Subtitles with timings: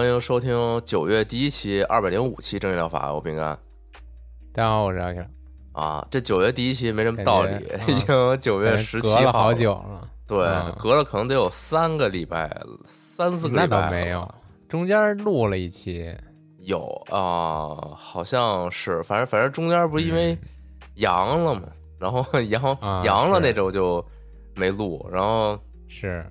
[0.00, 3.48] 欢迎收听九月第一期二百零五期正义疗法，我饼干
[4.50, 5.22] 大家好，我是阿 Q，
[5.72, 6.08] 啊。
[6.10, 7.50] 这九月第一期没什么道理，
[7.86, 12.50] 已经九月十七隔了号好久了，对，嗯隔了可能得有三个礼拜，
[12.86, 14.26] 三四个礼拜倒没有，
[14.70, 16.10] 中间录了一期，
[16.60, 20.34] 有啊、好像是，反正反正中间不是因为
[20.94, 22.62] 阳了嘛，然后阳、
[23.04, 24.02] 阳了那周就
[24.54, 26.24] 没录，然后是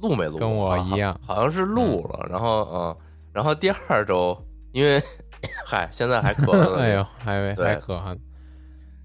[0.00, 0.38] 录没录？
[0.38, 2.96] 跟我一样好，好像是录了，然后嗯，
[3.36, 4.34] 然后第二周
[4.72, 4.98] 因为
[5.66, 8.18] 嗨，现在还咳嗽呢， 哎呦，还对还可恨。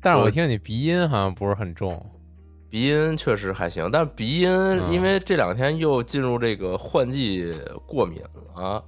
[0.01, 2.01] 但是我听你鼻音好像不是很重，
[2.69, 7.53] 鼻音确实还行，但鼻音嗯因为这两天又进入这个换季
[7.85, 8.21] 过敏
[8.55, 8.81] 了，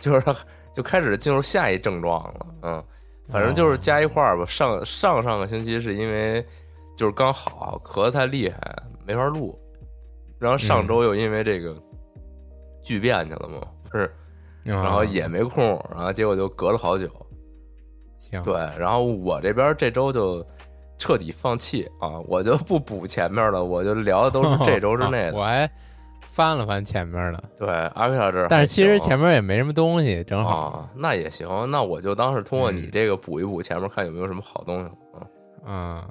[0.00, 0.24] 就是
[0.72, 2.46] 就开始进入下一症状了。
[2.62, 2.84] 嗯，
[3.28, 4.46] 反正就是加一块儿吧。
[4.46, 6.42] 上上上个星期是因为
[6.96, 8.58] 就是刚好咳的太厉害
[9.06, 9.54] 没法录，
[10.38, 11.76] 然后上周又因为这个
[12.82, 14.10] 巨变去了嘛，不是，
[14.62, 17.08] 然然后也没空，然后结果就隔了好久。
[18.18, 20.44] 行，对，然后我这边这周就
[20.98, 25.38] 彻底放弃啊，我就不补前面了，我就聊的都是这周之 内啊的。
[25.38, 25.70] 我还
[26.22, 34.90] 翻了翻前面的，对，阿克亚这儿还行，但是其实前面也没什么东西，正好，啊，那也行，那我就当是通过你嗯这个补一补前面，看有没有什么好东西。
[35.14, 35.26] 啊，
[35.66, 36.04] 嗯，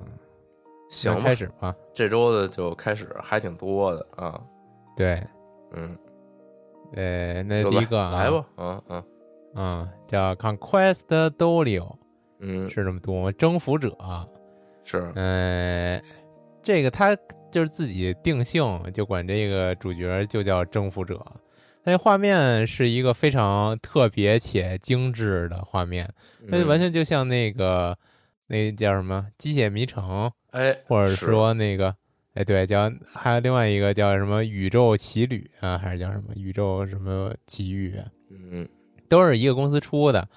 [0.90, 1.76] 行开，始吧。
[1.94, 4.40] 这周的就开始，还挺多的啊。
[4.96, 5.22] 对，
[5.74, 5.98] 嗯，
[6.94, 9.04] 呃，那第一个啊来，吧，嗯嗯
[9.56, 11.96] 嗯，叫 Conquest Dolio，
[12.40, 13.32] 嗯，是这么读吗？
[13.32, 13.96] 征服者。
[14.84, 16.02] 是，呃，
[16.64, 17.16] 这个他
[17.52, 21.22] 就是自己定性，就管这个主角就叫征服者。
[21.84, 26.10] 它这画面是一个非常特别且精致的画面，
[26.50, 27.98] 它就完全全就像那个
[28.48, 31.96] 那叫什么《机械迷城》，哎，或者说那个
[32.38, 38.06] 哎对，叫还有另外一个叫什么《宇宙奇旅》啊，还是叫什么《宇宙什么奇遇》啊？
[38.30, 38.68] 嗯
[39.10, 40.28] 都是一个公司出的。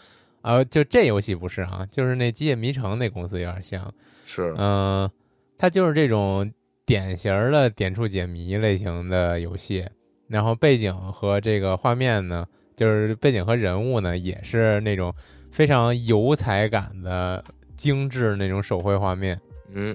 [0.40, 3.92] 啊，就这游戏不是啊，就是那《机械迷城》那公司有点像。
[4.24, 5.10] 是，嗯、
[5.58, 6.50] 它就是这种
[6.86, 9.86] 典型的点触解谜类型的游戏，
[10.26, 15.14] 然后背景和这个画面呢，就是背景和人物呢，也是那种
[15.50, 17.44] 非常油彩感的
[17.76, 19.38] 精致那种手绘画面。
[19.72, 19.94] 嗯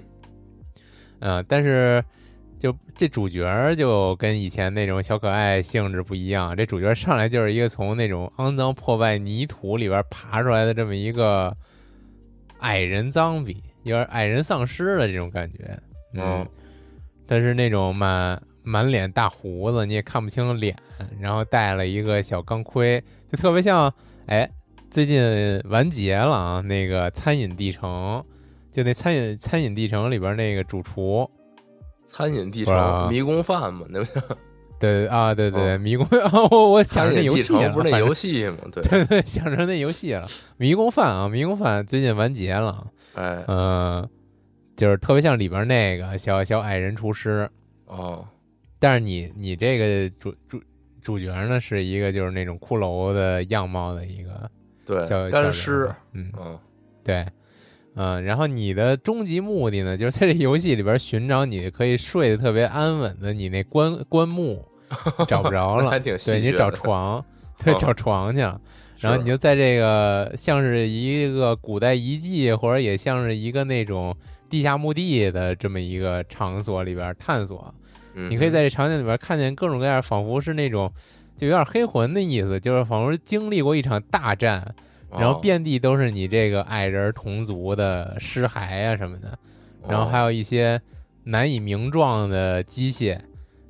[1.28, 2.03] 嗯、但是
[2.59, 11.52] 就这主角就跟以前那种小可爱性质不一样，这主角上来就是一个从那种肮脏破败泥土里边爬出来的这么一个
[12.59, 15.80] 矮人脏比，有点矮人丧尸的这种感觉。
[16.14, 16.47] 嗯嗯，
[17.25, 20.78] 但是那种满满脸大胡子，你也看不清脸，
[21.19, 23.91] 然后戴了一个小钢盔，就特别像
[24.28, 24.47] 哎，
[24.91, 28.24] 最近完结了啊，那个餐饮地城。
[28.75, 31.30] 就那餐饮餐饮地城里边那个主厨，
[32.03, 34.19] 餐饮地不是啊城迷宫饭嘛，那不
[34.78, 35.78] 对啊，对对对，哦。
[35.78, 38.58] 迷宫啊，我我想着那游戏了，不是那游戏嘛？
[38.74, 40.28] 对，对 对，想着那游戏了。
[40.58, 44.06] 迷宫饭啊，迷宫饭最近完结了，哎，嗯、
[44.75, 47.50] 就是特别像里边那个小小矮人厨师，
[47.85, 48.28] 哦，
[48.78, 50.62] 但是你你这个主主
[51.02, 54.52] 主角呢是一个就是那种骷髅的样貌的一个
[54.85, 56.29] 对干尸嗯。
[57.05, 57.26] 对，
[57.96, 64.64] 嗯，然后你的终极目的呢，就是在这游戏里边寻找你可以睡得特别安稳的你那棺棺木，
[65.28, 67.24] 找不着 了，还挺戏对你找床，
[67.64, 68.59] 对，哦找床去了。
[69.00, 74.16] 然后你就在这个像是一个古代遗迹，或者也像是一个那种
[74.50, 77.74] 地下墓地的这么一个场所里边探索。
[78.14, 80.90] 嗯你可以在这场景里边看见各种各样，仿佛是那种
[81.36, 84.74] 就有点黑魂的意思，就是仿佛经历过一场大战，
[85.20, 89.38] 然后哦遍地都是你这个矮人同族的尸骸啊什么的，
[89.88, 90.82] 然后还有有一些
[91.23, 93.20] 难以名状的机械，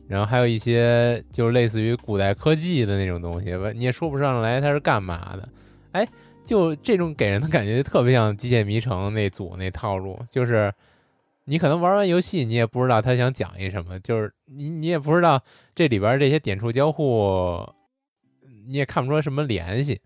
[0.07, 5.49] 然后还有一些就类似于古代科技的那种东西吧，你也说不上来它是干嘛的。
[5.91, 6.07] 哎，
[6.43, 10.73] 就这种给人的感觉特别像《机械迷城》那组那套路，就是
[11.45, 15.41] 你可能玩完游戏，你也不知道他想讲一什么，就是你你也不知道
[15.73, 17.65] 这里边这些点触交互，
[18.67, 20.01] 你也看不出来什么联系，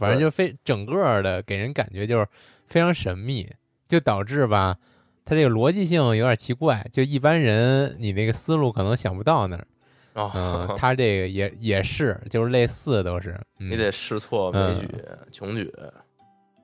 [0.00, 2.26] 反正就非整个的给人感觉就是
[2.66, 3.48] 非常神秘，
[3.86, 4.76] 就导致吧，
[5.24, 9.66] 它这个逻辑性有点奇怪，就一般人你那个思路可能想不到那儿。
[10.14, 14.88] 嗯，哦，他这个也也是，就是类似都是，嗯你得试错、枚举、
[15.30, 15.72] 穷举，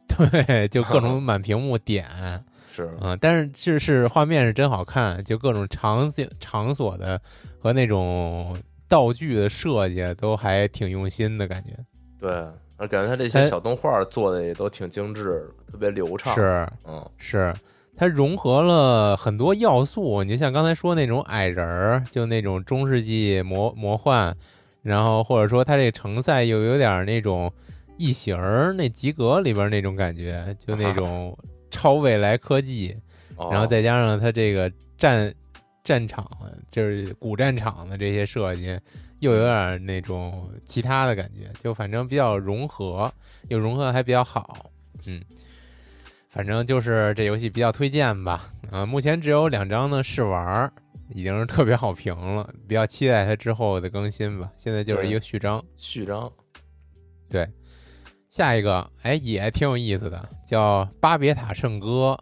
[0.09, 2.05] 对，就各种 满屏幕点，
[2.75, 7.21] 是嗯，但是是是画面是真好看，就各种场景场所的
[7.61, 11.71] 和那种道具的设计都还挺用心的感觉，
[12.19, 12.45] 对，
[12.77, 17.55] 而感觉他这些哎小动画做的也都挺精致，特别流畅。，是嗯，是，
[17.97, 24.35] 它融合了很多要素，你就像刚才说那种矮人儿，就那种中世纪魔魔幻，
[24.83, 27.51] 然后或者说它这个城赛又有点那种
[27.97, 31.37] 异形儿那及格里边那种感觉，就那 种
[31.71, 32.95] 超未来科技，
[33.37, 35.33] 哦然后再加上它这个战
[35.83, 36.29] 战场，
[36.71, 38.79] 就是古战场的这些设计，
[39.21, 43.13] 又有点那种其他的感觉，就反正比较融合，
[43.49, 44.71] 又融合得还比较好，
[45.07, 45.23] 嗯，
[46.29, 50.71] 反正就是这游戏比较推荐吧，啊、目前只有两张呢试玩，
[51.11, 54.53] 已经是特别好评了，比较期待它之后的更新吧。
[54.57, 56.31] 现在就是一个序章，序章
[57.31, 57.49] 对，
[58.29, 62.19] 下一个哎也挺有意思的，叫《巴别塔圣歌》，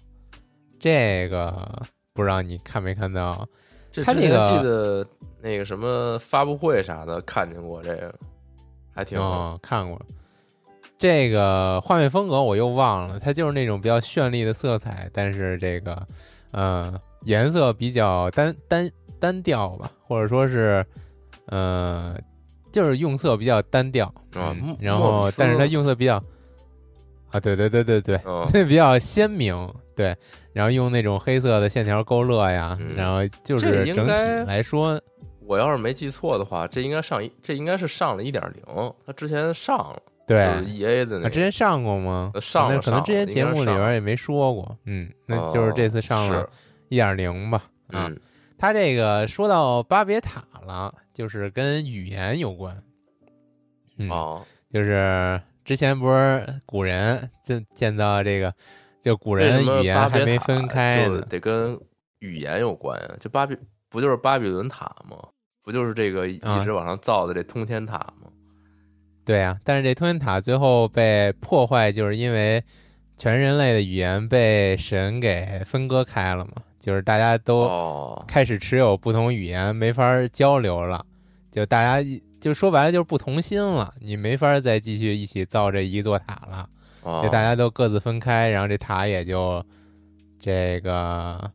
[0.78, 1.82] 这个
[2.12, 3.46] 不知道你看没看到？
[3.94, 5.06] 这之前他这个记得
[5.40, 8.12] 那个什么发布会啥的看见过这个，
[8.92, 10.00] 还挺嗯，看过。
[10.98, 16.06] 这个画面风格我又忘了，它就是那种比较绚丽的色彩，但是这个，
[16.50, 20.84] 呃，颜色比较单单单调吧，或者说是，
[21.46, 22.18] 呃，
[22.72, 24.12] 就是用色比较单调
[24.80, 26.16] 然后但是它用色比较，
[27.30, 30.16] 啊，对对对对对，嗯 比较鲜明，对，
[30.54, 32.96] 然后用那种黑色的线条勾勒呀，嗯。
[32.96, 34.98] 然后就这是整体该来说，
[35.40, 42.30] 我要是没记错的话，这应该上一，这应该是上了一点零，他之前上了，对，就是 E A 的那啊，个，之前上过吗？
[42.32, 46.48] 呃上了那可能之前节目里边也没说过，嗯，那就是这次上了
[46.88, 47.64] 一点零吧。
[47.88, 48.18] 啊，嗯。
[48.56, 52.82] 他这个说到巴别塔了，就是跟语言有关，
[53.98, 54.42] 嗯，哦，
[54.72, 58.54] 就是之前不是古人建建造这个，
[59.04, 61.78] 就古人语言还没分开就呢，得跟
[62.20, 63.10] 语言有关呀？
[63.20, 63.54] 就巴比
[63.90, 65.18] 不就是巴比伦塔吗？
[65.62, 68.30] 不就是这个一啊直往上造的这通天塔吗？
[69.22, 72.64] 对啊，但是这通天塔最后被破坏，就是因为
[73.18, 81.04] 全人类的语言被神给分割开了嘛，就是大家都哦，开始持有不同语言，没法交流了，
[81.50, 86.68] 就大家一就说白了就是不同心了，你没法再继续一起造这一座塔了，哦
[87.04, 89.64] 就大家都各自分开，然后这塔也就
[90.38, 91.50] 这个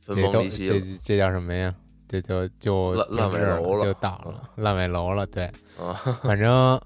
[0.00, 1.74] 这都崩离析了这这叫什么呀？
[2.08, 5.26] 这就就烂烂尾楼了就倒了，烂尾楼了。
[5.26, 5.44] 对，
[5.78, 5.92] 啊，
[6.22, 6.80] 反正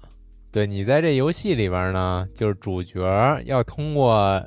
[0.51, 2.99] 对你在这游戏里边呢，就是主角
[3.45, 4.41] 要通过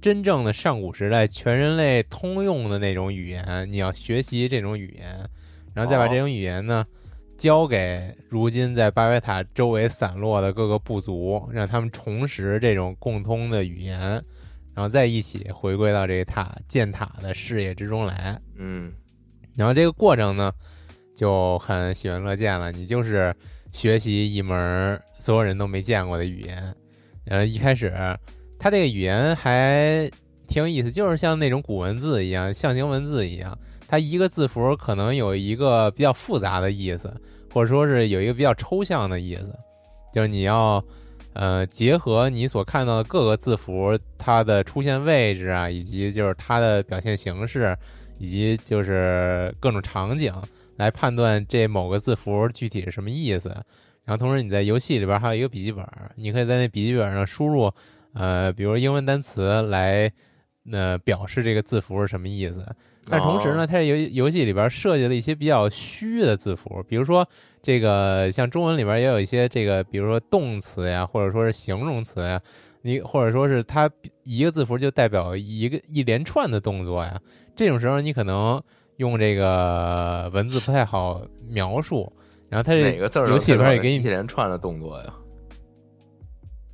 [0.00, 5.28] 真正的上古时代全人类通用的那种语言，你要学习这种语言，
[5.72, 6.84] 然后再把哦这种语言呢。
[7.40, 13.98] 交给如今在巴别塔周围散落的各个部族，让他们重拾这种共通的语言，
[14.74, 18.38] 然后再一起回归到这个塔建塔的事业之中来。
[18.58, 18.92] 嗯
[19.56, 20.52] 然后这个过程呢，
[21.16, 22.70] 就很喜闻乐见了。
[22.70, 23.34] 你就是
[23.72, 26.76] 学习一门所有人都没见过的语言，
[27.24, 27.90] 然后一开始
[28.58, 30.10] 它这个语言还
[30.46, 33.58] 挺有意思，就是像那种古文字一样，象形文字一样，
[33.90, 37.12] 它一个字符可能有一个比较复杂的意思，
[37.52, 39.52] 或者说是有一个比较抽象的意思，
[40.12, 40.82] 就是你要。
[41.32, 47.74] 呃，结合你所看到的各个字符，它的出现位置啊，以及就是它的表现形式，
[48.18, 50.34] 以及就是各种场景
[50.74, 53.48] 来判断这某个字符具体是什么意思。
[54.04, 57.72] 然后同时你在游戏里边还有一个笔记本，你可以在那笔记本上输入
[58.12, 60.10] 呃，比如英文单词来
[60.72, 62.66] 呃表示这个字符是什么意思。
[63.10, 67.26] 但同时呢，哦它这游游戏里边设计了一些比较虚的字符，比如说
[67.60, 72.40] 这个像中文里边也有一些这个，比如说动词呀，或者说是形容词呀，
[72.82, 73.90] 你或者说是它
[74.24, 77.20] 一个字符就代表一个一连串的动作呀。
[77.56, 78.62] 这种时候你可能
[78.96, 82.10] 用这个文字不太好描述，
[82.48, 85.14] 然后它这哪个字游戏里边也给你一连串的动作呀？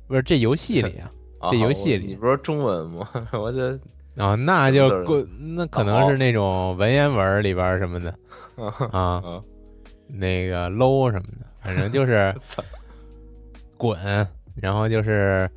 [0.07, 3.09] 不是这游戏里啊， 啊这游戏里我你不是中文吗？
[3.33, 3.77] 我这
[4.17, 8.13] 啊，那就什么字儿过那可能是那种文言文里边什么的。
[8.91, 9.43] 啊，啊
[10.07, 12.33] 那个 low 什么的，反正就是
[13.77, 13.97] 滚，
[14.55, 15.47] 然后就是，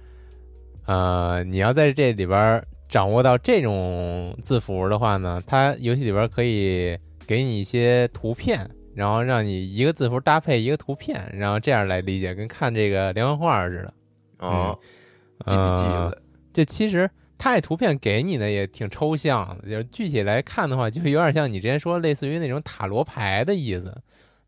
[0.85, 13.95] 呃，你要在这里边掌握到这种字符的话呢，它游戏里边可以给你一些图片，然后让你一个字符搭配一个图片，然后这样来理解，跟看这个连环画似的。
[14.40, 14.76] 嗯，
[15.45, 17.09] 记笔记呃的，这其实
[17.42, 23.97] 它这图片给你的也挺抽象的，就是具体来看的话，就有点像你之前说类似于那种塔罗牌的意思，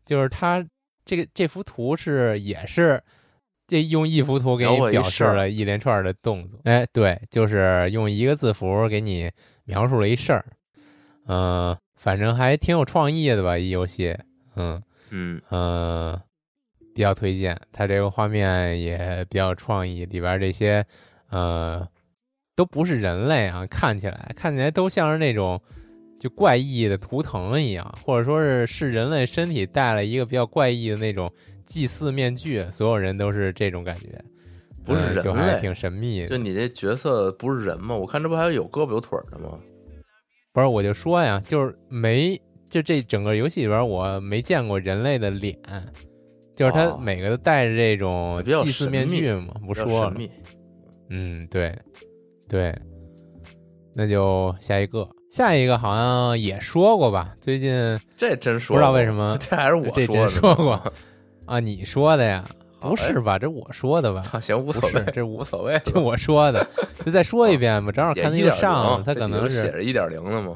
[0.05, 0.63] 就是它
[1.03, 3.01] 这个这幅图是也是
[3.65, 6.59] 这用一幅图给你表示了一连串的动作。
[6.65, 9.31] 哎，对，就是用一个字符给你
[9.63, 10.45] 描述了一事儿。
[11.25, 14.15] 嗯、反正还挺有创意的吧，一游戏。
[14.55, 16.21] 嗯嗯嗯，
[16.93, 17.59] 比较推荐。
[17.71, 20.85] 它这个画面也比较有创意，里边这些
[21.29, 21.87] 呃
[22.55, 25.61] 都不是人类啊，看起来看起来都像是那种
[26.19, 31.31] 就怪异的图腾一样，或者说是是人类身体带了一个比较怪异的那种
[31.65, 34.21] 祭祀面具，所有人都是这种感觉，
[34.85, 36.27] 不是人类还挺神秘的。
[36.27, 37.95] 就你这角色不是人吗？
[37.95, 39.59] 我看这不还有胳膊有腿儿的吗？
[40.51, 45.57] 不是，我就说呀，就是没就这整个游戏里边，我没见过人类的脸。
[46.55, 50.15] 就是他哦每个都戴着这种祭祀面具嘛，不说了。
[51.09, 51.75] 嗯，对，
[52.53, 52.71] 对，
[53.95, 57.35] 那就下一个，下一个好像也说过吧？
[57.41, 60.93] 最近这真说不知道为什么 这还是我这说的呢真说过
[61.47, 62.47] 啊，你说的呀？
[62.79, 63.39] 不是吧？
[63.39, 64.21] 这我说的吧？
[64.21, 66.63] 操，行，无所谓，这无无所谓，这我说的，
[67.03, 67.91] 就再说一遍吧。
[67.91, 70.55] 正好看他也一点又上他可能是，写着一点零的吗？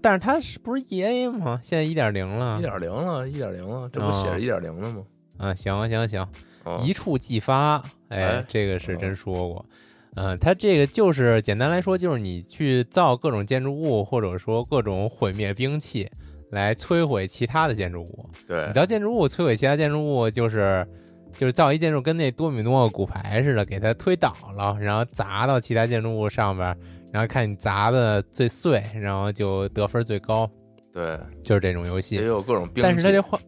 [0.00, 1.58] 但是他是不是 E A 吗？
[1.60, 5.02] 现在一点零了一点零了，一点零了，这不写着一点零的吗？
[5.38, 5.52] 啊！
[5.52, 6.20] 行行行，
[6.62, 9.66] 啊一触即发，哎哎，这个是真说过。
[10.14, 16.08] 嗯，它这个就是简单来说，就是你去造各种建筑物，或者说各种毁灭兵器，
[16.50, 18.28] 来摧毁其他的建筑物。
[18.46, 20.86] 对你造建筑物摧毁其他建筑物，就是
[21.34, 26.76] 就是造一建筑跟那多米诺骨牌似的，给它推倒了，然后砸到其他建筑物上边，
[27.10, 30.46] 然后看你砸的最碎，然后就得分最高，
[30.92, 32.24] 对，就是这种游戏也。
[32.26, 33.40] 有各种兵器，但是它这画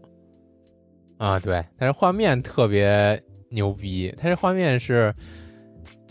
[1.18, 5.14] 啊，对，但是画面特别牛逼，它这画面是，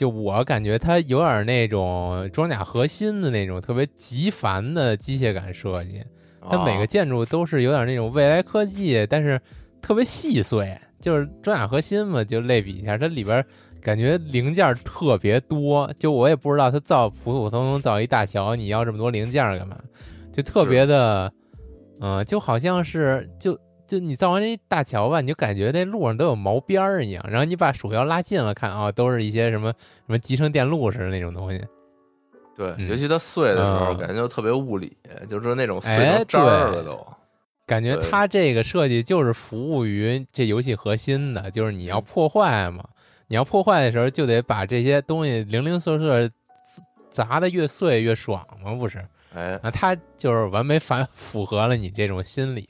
[0.04, 6.04] 就我感觉它有点那种装甲核心的那种特别极繁的机械感设计，
[6.42, 6.86] 它每个啊。
[6.86, 9.40] 建筑都是有点那种未来科技，但是
[9.82, 13.42] 特别细碎，就是装甲核心嘛，就类比一下，它里边
[13.82, 19.80] 感觉零件特别多，就我也不知道它造普普通通造一大桥，你要这么多零件干嘛？
[20.34, 21.32] 就特别的，
[22.02, 23.58] 嗯、就好像是就
[23.94, 31.64] 就你造完这大桥吧，你就感觉那路上都有毛边儿一样，然后你把鼠标拉近了看啊、都是一些什么什么集成电路似的那种东西。
[32.56, 34.98] 对，嗯尤其它碎的时候，嗯感觉就特别物理，
[35.30, 37.06] 就是那种碎哎成渣儿了都。
[37.68, 42.84] 感觉它这个设计就是服务于这游戏核心的，就是你要嗯破坏嘛，
[43.28, 46.32] 你要破坏的时候就得把这些东西零零碎碎
[47.10, 49.06] 砸的越碎越爽嘛，不是？
[49.36, 52.68] 哎，啊，它就是完美反 符合了你这种心理，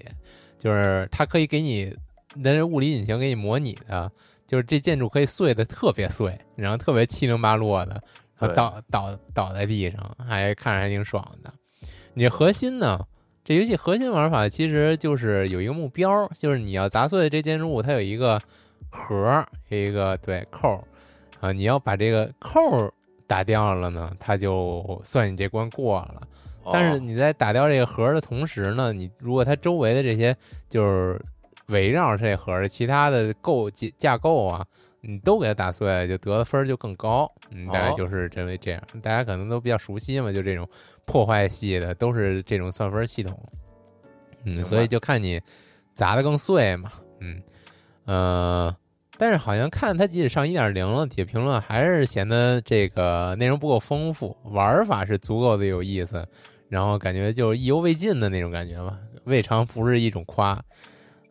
[0.64, 1.94] 就是它可以给你，
[2.36, 4.10] 那是物理引擎给你模拟的，
[4.48, 8.02] 就是这建筑可以碎的特别碎，然后特别七零八落的，
[8.38, 11.54] 然后倒倒倒在地上，还看着还挺爽的。
[12.14, 13.06] 你这核心呢？
[13.44, 18.42] 这游戏核心玩法其实就是有一个目标，就是你要砸碎这建筑物，它有一个
[18.90, 20.84] 盒儿，有一个对扣儿
[21.42, 22.94] 啊，你要把这个扣儿
[23.28, 26.22] 打掉了呢，它就算你这关过了。
[26.72, 30.36] 但是哦你在打掉这个盒的同时呢，你如果它周围的这些
[30.70, 31.20] 就是
[31.68, 34.66] 围绕着这盒的其他的构架架构啊，
[35.02, 37.30] 你都给它打碎了，就得的分儿就更高。
[37.52, 40.68] 嗯，大概哦就是这为这样，大家可能都比较熟悉嘛，就这种
[41.06, 43.38] 破坏系的都是这种算分系统。
[44.46, 45.42] 嗯，所以就看你
[45.94, 46.92] 砸的更碎嘛。
[47.22, 47.42] 嗯，
[48.06, 48.76] 呃，
[49.18, 56.28] 但是好像看它即使上一点零了，底下评论还是嫌得这个内容不够丰富，玩法是足够的有意思，
[56.74, 60.60] 然后感觉就是意犹未尽的那种感觉吧，未尝不是一种夸。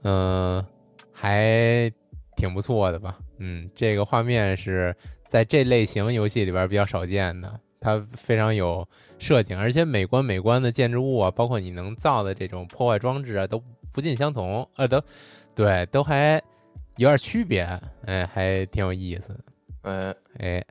[0.04, 0.64] 嗯、
[1.12, 1.92] 还
[2.36, 3.18] 挺不错的吧？
[3.38, 4.94] 嗯，这个画面是
[5.26, 15.02] 在这类型游戏里边比较少见的，它非常有设计，而且美观美观的建筑物啊，包括你能造的这种破坏装置啊，都不尽相同，呃，都
[15.56, 16.40] 对，都还
[16.98, 17.62] 有点区别，
[18.06, 19.36] 哎，还挺有意思。
[19.82, 20.64] 哎，哎，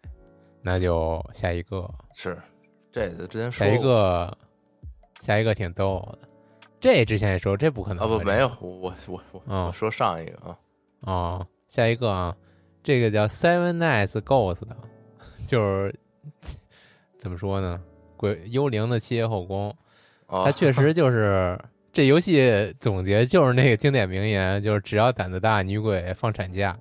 [0.62, 2.38] 那就下一个，是
[2.92, 4.38] 这个之前说下一个，
[5.22, 6.28] 下一个挺逗的。
[6.82, 10.58] 这之前也说，这不可能啊不没有我我我我嗯我说上一个啊，
[11.02, 12.36] 哦，下一个啊，
[12.82, 14.76] 这个叫 Seven Nights Ghost 的，
[15.48, 15.96] 就是
[17.18, 17.80] 怎么说呢？
[18.18, 19.70] 鬼幽灵的七夜后宫，
[20.26, 21.60] 啊它确实就是
[21.94, 26.76] 这游戏总结就是那个经典名言，就是只要胆子大，女鬼放产假，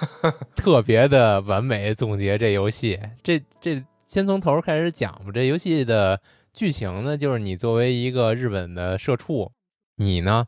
[0.56, 2.98] 特别的完美总结这游戏。
[3.22, 5.30] 这这先从头开始讲吧。
[5.32, 6.18] 这游戏的
[6.52, 9.50] 剧情呢，就是你作为一个日本的社畜，
[9.96, 10.46] 你呢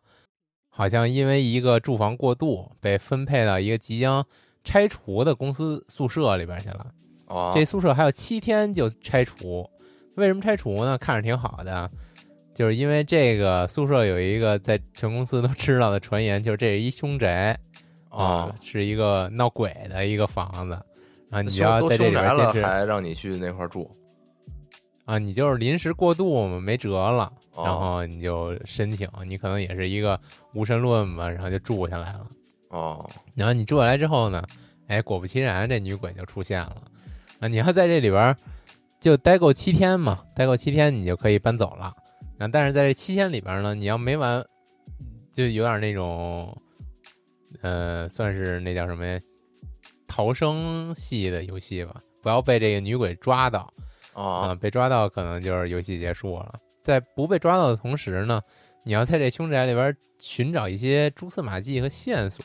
[0.69, 4.27] 好像因为一个住房过度，被分配到一个即将
[4.63, 6.87] 拆除的公司宿舍里边去了。
[7.27, 9.69] 哦，这宿舍还有七天就拆除，
[10.17, 10.99] 为什么拆除呢？
[10.99, 11.91] 看着挺好的，
[12.55, 17.59] 就是因为这个宿舍有一个在全公司都 知道的传言，就是这是一凶宅
[18.11, 20.75] 啊、哦，是一个闹鬼的一个房子，
[21.31, 23.91] 啊你要在这里边坚持还让你去那块儿住，
[25.05, 30.19] 啊，你就是临时过渡嘛，没辙了，哦然后你就申请，你可能也是一个
[30.55, 32.27] 无神论吧，然后就住下来了。
[32.71, 34.43] 哦，然后你住下来之后呢，
[34.87, 36.83] 哎，果不其然，这女鬼就出现了。
[37.41, 38.35] 啊，你要在这里边
[38.99, 41.95] 就待够七天嘛，待够七天你就可以搬走了。
[42.39, 44.45] 然后，但是在这七天里边呢，你要没完，
[45.33, 46.57] 就有点那种，
[47.61, 49.21] 呃，算是那叫什么呀，
[50.09, 52.01] 逃生系的游戏吧。
[52.23, 53.73] 不要被这个女鬼抓到
[54.15, 56.55] 啊、哦，被抓到可能就是游戏结束了。
[56.81, 58.41] 在不被抓到的同时呢，
[58.85, 62.45] 你要在这凶宅里边寻找一些蛛丝马迹和线索，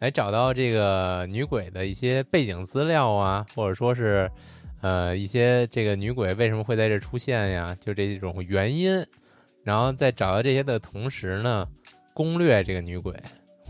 [0.00, 4.30] 来找到这个女鬼的一些背景资料啊，或者说是
[4.80, 9.04] 呃一些这个女鬼为什么会在这出现呀，就这种原因。
[9.62, 11.66] 然后在找到这些的同时呢，
[12.12, 13.14] 攻略这个女鬼，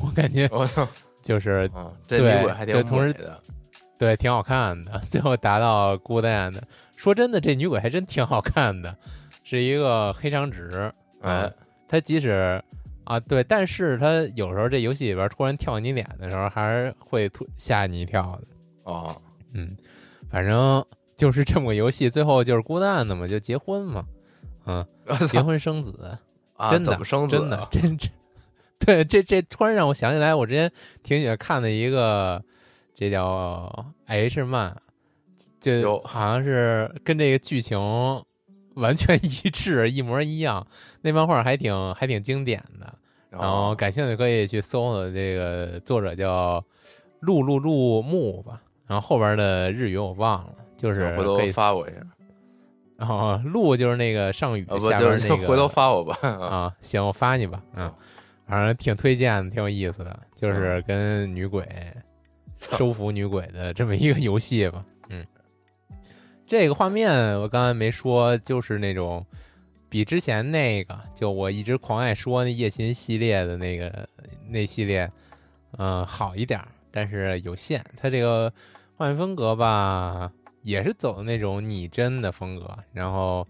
[0.03, 0.87] 我感觉我操，
[1.23, 3.41] 就是啊，这对女鬼还挺就同时美的，
[3.97, 6.59] 对，挺好看的， 最后达到 good end。
[6.97, 8.97] 说真的，这女鬼还真挺好看的，
[9.43, 10.93] 是一个黑长直。
[11.21, 11.53] 哎啊，
[11.89, 12.63] 她即使
[13.05, 18.47] 啊对，但是她有时候这游戏里边突然跳你脸的时候，还是会突吓你一跳的。
[18.85, 19.21] 哦，
[19.53, 19.77] 嗯，
[20.31, 20.85] 反正
[21.17, 24.05] 就是这么个游戏，最后就是 good end 嘛，就结婚嘛，
[24.67, 24.87] 嗯，
[25.31, 26.19] 结婚生子，
[26.57, 27.69] 啊，真的怎么生子真的啊？
[27.71, 28.11] 真真。
[28.79, 30.71] 对，这这突然让我想起来，我之前
[31.03, 32.43] 挺喜欢看的一个，
[32.95, 34.77] 这叫 H 漫，
[35.73, 36.01] 就有。
[36.03, 37.79] 好像是跟这个剧情
[38.75, 40.67] 完全一致，一模一样。
[41.03, 42.95] 那漫画还挺还挺经典的，
[43.31, 45.11] 然后哦感兴趣可以去搜搜。
[45.11, 46.65] 这个作者叫
[47.21, 52.01] 陆陆陆木吧，然后后边的日语我忘了，就是回头可以发我一下，
[52.99, 55.47] 然 后陆就是那个上雨啊，不下就是边那个。
[55.49, 56.47] 回头发我吧，啊。
[56.47, 57.93] 啊，行，我发你吧，嗯，
[58.47, 61.67] 反正挺推荐的，挺有意思的，就是跟女鬼
[62.55, 64.94] 收服女鬼的这么一个游戏吧，嗯，
[66.47, 69.25] 这个画面我刚才没说，就是那种
[69.89, 74.09] 比之前那个，就我一直狂爱说那夜勤系列的那个
[74.49, 75.11] 那系列，
[75.79, 78.53] 嗯、好一点，但是有限，它这个
[78.97, 80.31] 画面风格吧，
[80.63, 83.47] 也是走的那种拟真的风格，然后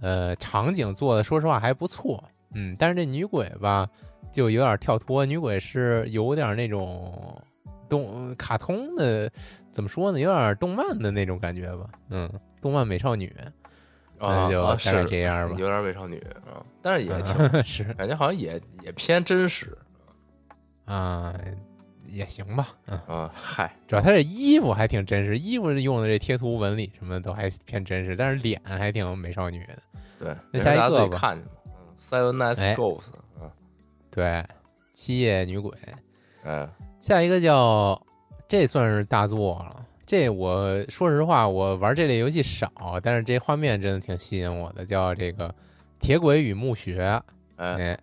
[0.00, 3.86] 呃，场景做的说实话还不错，嗯，但是这女鬼吧，
[4.32, 7.42] 就有点跳脱，女鬼是有点那种
[7.88, 9.30] 动卡通的，
[9.72, 13.28] 怎么说呢，有点动漫的那种感觉吧，嗯，动漫美少女，
[14.18, 19.76] 啊那就啊大概是这样吧有点美少女啊，但是也挺嗯 是感觉好像也也偏真实。
[20.84, 21.34] 啊、
[22.06, 29.78] 也行吧，嗯，啊，嗨，主要他这衣服还挺真实，衣服用的这贴图纹理什么的都还偏真实，但是脸还挺美少女的。
[30.18, 32.74] 对，那下一个吧己看去吧，嗯，Seven Nights 哎。
[32.74, 33.50] Ghost，嗯，
[34.10, 34.42] 对，
[34.94, 35.70] 七夜女鬼，
[36.42, 36.66] 哎，
[37.00, 38.00] 下一个叫
[38.46, 39.84] 这算是大作了。
[40.04, 42.70] 这我说实话，我玩这类游戏少，
[43.02, 45.48] 但是这画面真的挺吸引我的，叫这个
[46.00, 46.98] 《铁轨与墓穴》。
[47.56, 47.98] 哎，哎，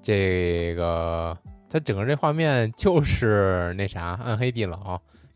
[0.00, 1.36] 这个
[1.68, 4.76] 它整个这画面就是那啥《暗黑地牢》，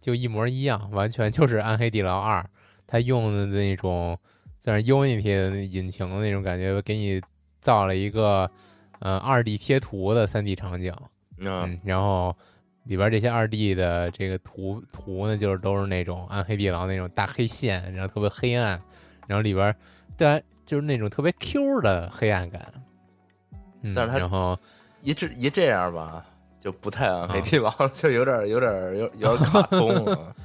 [0.00, 2.40] 就一模一样，完全就是《暗黑地牢二》。
[2.86, 4.16] 它用的那种
[4.60, 7.20] 算是 Unity 引擎的那种感觉，给你
[7.60, 8.48] 造了一个
[9.00, 10.94] 呃二 D 贴图的三 D 场景。
[11.38, 12.34] 嗯，嗯，然后
[12.84, 18.80] 里边这些二 D 的这个图图呢，就是都是那种暗黑地牢那种大黑线，然后特别黑暗，
[19.26, 19.74] 然后里边
[20.16, 22.72] 对啊，就是那种特别 Q 的黑暗感。
[23.82, 24.58] 嗯，但是它然后
[25.02, 26.24] 一这一这样吧，
[26.58, 30.34] 就不太暗黑啊地牢， 就有点有点有有点卡通了。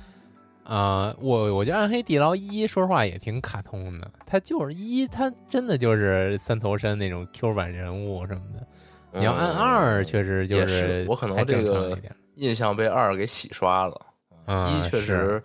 [0.63, 8.65] 啊、我我觉得暗黑地牢一说实话也挺卡通的，它就是一，它真的就是三头身那种 Q 版人物什么的。
[9.13, 11.97] 你要按嗯二，确实就也是我可能正这个。
[12.35, 14.01] 印象被二给洗刷了，
[14.45, 15.41] 啊，一确实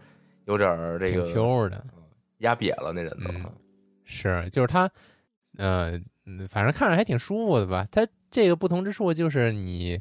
[0.47, 1.85] 有点儿这挺个 Q 的。
[2.39, 3.31] 压瘪了，那人都。
[3.31, 3.45] 嗯
[4.05, 4.89] 是，就是他，
[5.59, 7.87] 呃，嗯反正看着还挺舒服的吧。
[7.91, 10.01] 他这个不同之处就是你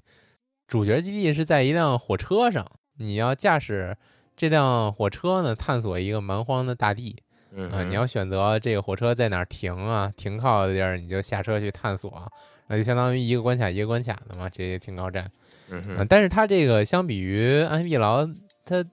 [0.68, 2.66] 主角基地是在一辆火车上，
[2.98, 3.98] 你要驾驶
[4.36, 7.16] 这辆火车呢，探索一个蛮荒的大地。
[7.72, 12.32] 啊，你要选择这个火车在哪儿停啊，停靠的地儿，你就下车去探索，
[12.68, 15.24] 那就相当于一个关卡一个关卡的嘛，这些停靠站。
[15.24, 15.32] 啊，
[15.70, 18.28] 嗯哼但是它这个相比于暗黑地牢，
[18.64, 18.84] 它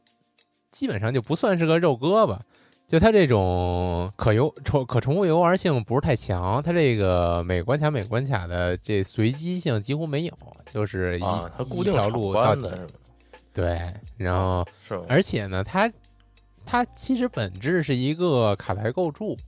[0.71, 2.41] 基本上就不算是个肉鸽吧。
[2.89, 10.33] 就它这种可游重可重复游玩性不是太强，它这个每个关卡每个关卡的这随机性几乎没有，
[10.67, 12.71] 就是一、啊，它固定一条路到底。
[13.55, 14.67] 对，然后？
[15.09, 15.91] 而且呢，它
[16.67, 19.39] 它其实本质是一个卡牌构筑，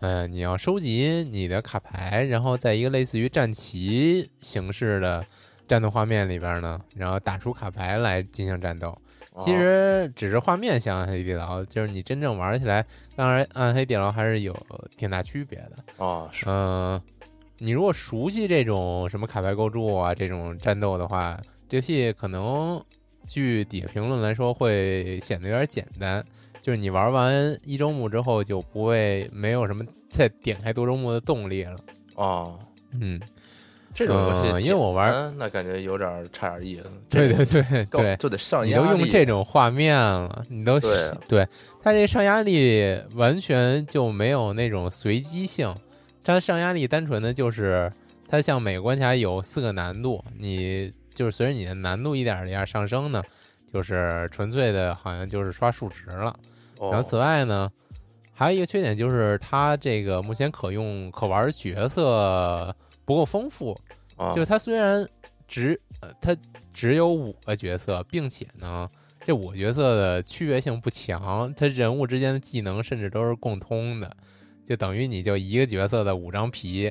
[0.00, 5.24] 嗯、你要收集你的卡牌，然后在一个类似于战旗形式的
[5.68, 8.96] 战斗画面里边呢，然后打出卡牌来进行战斗。
[9.38, 12.84] 其实只是画面像暗黑地牢，就是你真正玩起来，
[13.14, 14.54] 当然暗黑地牢还是有
[14.96, 15.76] 挺大区别的。
[15.98, 17.00] 哦，是嗯、
[17.58, 22.82] 你如果熟悉这种什么卡牌构筑啊这种战斗的话，这游戏可能
[23.24, 26.24] 据底下评论来说会显得有点简单。
[26.60, 31.76] 就是你玩完一周目之后就不会没有什么再点开多周目的动力了。
[32.14, 32.58] 哦，
[32.92, 33.20] 嗯，
[33.94, 36.84] 这种游戏嗯因为我玩那感觉有点差点意思。
[37.08, 41.48] 对对对对，就得上你都压力用这种画面了，你都对啊对
[41.82, 45.74] 它这上压力完全就没有那种随机性，
[46.22, 47.90] 它上压力单纯的就是
[48.28, 53.22] 它像每个关卡有四个难度，你就是随着你的难度一点一点上升呢，
[53.72, 56.36] 就是纯粹的好像就是刷数值了。
[56.80, 57.70] 哦然后此外呢，
[58.32, 63.78] 还有一个缺点就是它这个目前可用可玩角色不够丰富，
[64.34, 65.06] 就是它虽然
[65.46, 66.34] 只呃它
[66.72, 68.88] 只有五个角色，并且呢，
[69.26, 74.10] 这五个角色的区别性不强，它人物之间的技能甚至都是共通的，
[74.64, 76.90] 就等于你就一个角色的五张皮，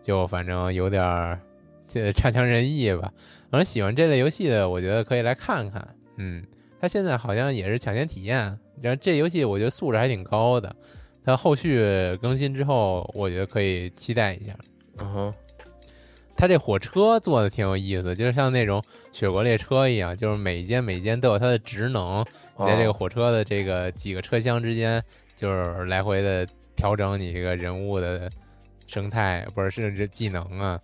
[0.00, 1.40] 就反正有点儿
[1.88, 3.12] 这差强人意吧。
[3.50, 5.96] 反正喜欢这类游戏的，我觉得可以来看看。
[6.18, 6.44] 嗯，
[6.80, 10.74] 它现在好像也是抢先体验，然后这游戏我觉得素质还挺高的。
[11.24, 11.82] 它后续
[12.22, 14.56] 更新之后，我觉得可以期待一下。
[14.96, 15.34] 嗯哼，
[16.34, 22.24] 它这火车做的挺有意思，就是像那种雪国列车一样，就是每一间每一间都有它的职能，
[22.58, 25.02] 你在这个哦火车的这个几个车厢之间，
[25.36, 28.30] 就是来回的调整你这个人物的
[28.86, 30.80] 生态，不是甚至技能啊，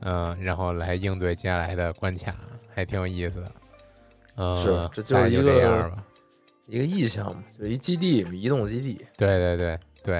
[0.00, 2.34] 嗯、然后来应对接下来的关卡，
[2.74, 3.52] 还挺有意思的。
[4.36, 4.56] 嗯，
[4.92, 6.04] 是这就这样吧。
[6.66, 9.04] 一个意向嘛，就一基地，移动基地。
[9.16, 10.14] 对对对对，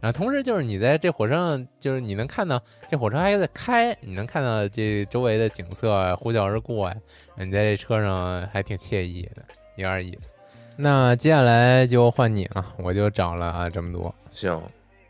[0.00, 6.96] 然后同时就是你在这火车上，就是你能看到这火车还在开，你能看到这周围的景色啊呼啸而过呀，
[7.36, 9.42] 你在这车上还挺惬意的，
[9.76, 10.34] 有点意思。
[10.76, 14.62] 那接下来就换你了，我就找了啊这么多，行，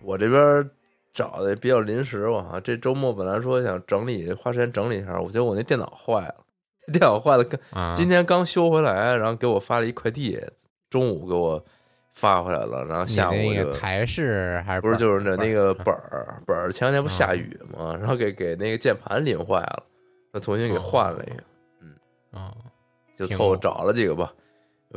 [0.03, 0.71] 我这边
[1.13, 6.35] 找的比较临时，吧啊，这周末本来说想整理，花时间整理一下，我觉得我那电脑坏了，
[6.91, 7.45] 电脑坏了，
[7.95, 10.41] 今天刚修回来，然后给我发了一快递，
[10.91, 11.63] 中午给我
[12.13, 19.83] 发回来了，然后下午就那个台式还是不是就是那那个本儿本儿，前两天不下雨嘛，然后给给那个键盘淋坏了，
[20.33, 22.53] 那重新给换了一个，啊。
[23.17, 24.33] 就凑合找了几个吧，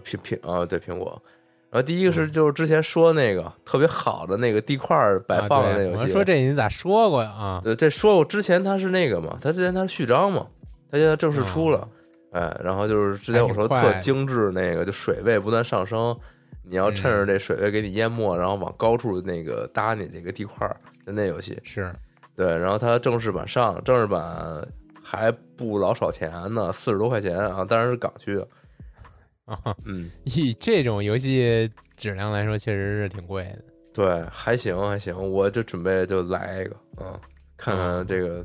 [0.04, 1.20] 苹苹啊对苹果。
[1.72, 7.62] 然后第一个是就是之前说那个特别好的那个地块儿摆放的那游戏，说这你咋说过呀啊？
[7.64, 10.46] 对，这说过之前它是那个嘛，它之前它是序章嘛，
[10.92, 11.90] 它现在正式出了，
[12.32, 16.18] 哎，然后就是之前我说特精致那个，就水位不断上升，
[16.64, 21.94] 你要趁着这水位给你淹没，然后往高处那个搭你这个地块儿，就那游戏，是。
[22.34, 24.66] 对，然后它正式版上，正式版
[25.04, 28.48] 还不老少钱呢，四十多块钱啊，当然是港区的，
[29.46, 33.60] 啊，嗯，以这种游戏质量来说，确实是挺贵的。
[33.94, 37.20] 对，还行还行，我就准备就来一个，嗯，
[37.58, 38.44] 看看嗯这个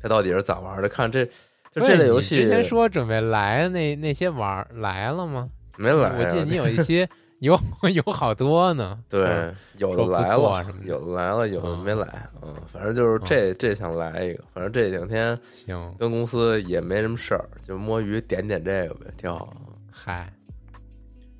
[0.00, 1.28] 它到底是咋玩的，看这
[1.74, 5.48] 就这类游戏之前说准备来那那些玩来了吗？
[5.76, 7.08] 没来啊，我记得你有一些
[7.40, 7.58] 有
[7.92, 8.96] 有好多呢。
[9.08, 19.52] 对，有的来了有的来了，有的嗯没来，嗯，反正就是这这想来一个，反正这两天行，跟公司也没什么事儿，就摸鱼点点这个呗，挺好。
[19.90, 20.32] 嗨，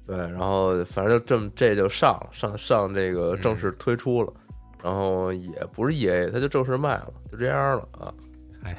[0.05, 4.33] 对，然后反正就这么这就上了上上这个正式推出了，
[4.83, 8.13] 然后也不是 E A，它就正式卖了，就这样了啊。
[8.61, 8.77] 嗨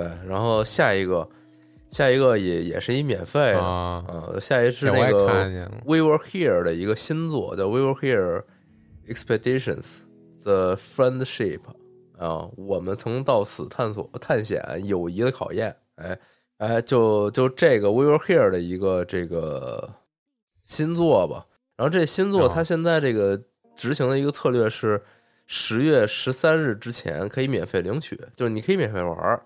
[0.00, 1.28] 对，然后下一个
[1.90, 5.26] 下一个也也是一免费的，啊，呃，下一是那个。
[5.84, 8.44] We Were Here 的一个新作，叫 We Were Here
[9.06, 10.02] Expeditions
[10.42, 11.60] The Friendship
[12.16, 15.76] 啊，我们曾到此探索探险友谊的考验。
[15.96, 16.18] 哎
[16.58, 19.92] 哎，就就这个 We Were Here 的一个这个
[20.64, 21.46] 新作吧。
[21.76, 23.40] 然后这新作哦它现在这个
[23.74, 25.02] 执行的一个策略是
[25.46, 29.42] 十月十三日之前可以免费领取，就是你可以免费玩儿，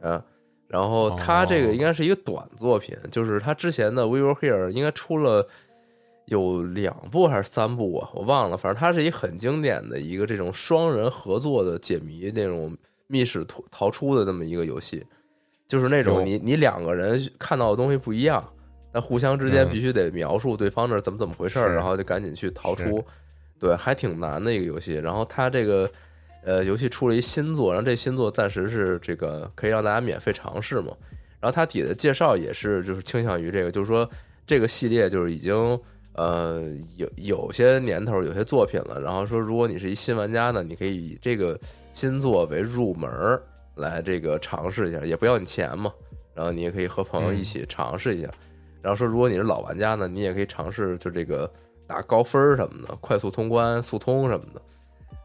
[0.00, 0.24] 啊。
[0.66, 5.46] 然后他这个哦应该是一个短作品，就是他之前的《We Were Here》应该出了
[6.26, 8.10] 有两部还是三部啊？
[8.12, 15.02] 我忘了，反正它是一很经典的一个这种双人合作的解谜那种密室逃逃出的这么一个游戏，
[15.66, 18.46] 就是那种你你两个人看到的东西不一样，
[18.92, 23.02] 那互相之间嗯必须得描述对方这怎么怎么回事儿，是然后就赶紧去逃出。
[23.58, 24.96] 对，还挺难的一个游戏。
[24.96, 25.90] 然后它这个
[26.44, 30.92] 呃游戏出了一新作，然后这新作暂时是这个可以让大家免费尝试嘛。
[31.40, 34.08] 然后它底下的介绍也是就是倾向于这个，就是说
[34.46, 35.54] 这个系列就是已经
[36.14, 36.64] 呃
[36.96, 39.00] 有有些年头有些作品了。
[39.00, 41.58] 然后说如果你是一新玩家呢，你可以以这个
[41.92, 43.40] 新作为入门儿
[43.76, 45.92] 来这个尝试一下，也不要你钱嘛。
[46.34, 48.28] 然后你也可以和朋友一起尝试一下。
[48.80, 51.48] 然后说如果你是老玩家呢，你也可以尝试就这个
[51.86, 54.62] 打高分儿什么的，快速通关、速通什么的。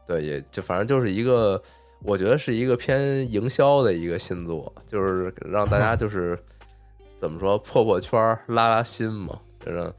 [0.05, 1.61] 对，也就反正就是一个，
[2.01, 6.37] 我觉得是一个偏营销的一个新作，就是让大家就是
[7.17, 9.93] 怎么说破破圈儿、拉拉新嘛，就让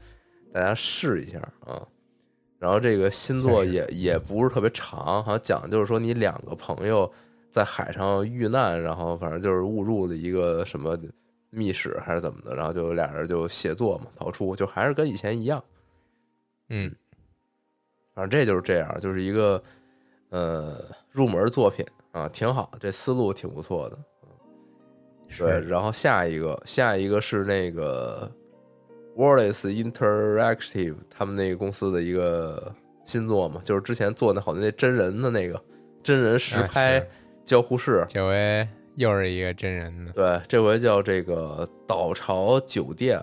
[0.53, 1.81] 大家试一下啊。
[2.57, 7.11] 然后这个新作也也不是特别长，好像讲的就是说你两个朋友
[7.51, 10.97] 在海上遇难，然后反正就是误入了一个什么
[11.49, 15.63] 密室还是怎么的，然后就俩人就协作嘛，逃出，就还是跟以前一样。
[16.69, 16.93] 嗯，
[18.15, 19.61] 反正这就是这样，就是一个
[20.29, 23.97] 呃入门作品啊，挺好，这思路挺不错的。
[25.37, 28.31] 对，是然后下一个下一个是那个
[29.15, 35.61] Wallace Interactive 他们那个公司的一个新作嘛，就是之前做那好多那真人的那个
[36.03, 37.05] 真人实啊拍
[37.43, 40.11] 交互室，这回又是一个真人的。
[40.13, 43.21] 对，这回叫这个岛潮酒店。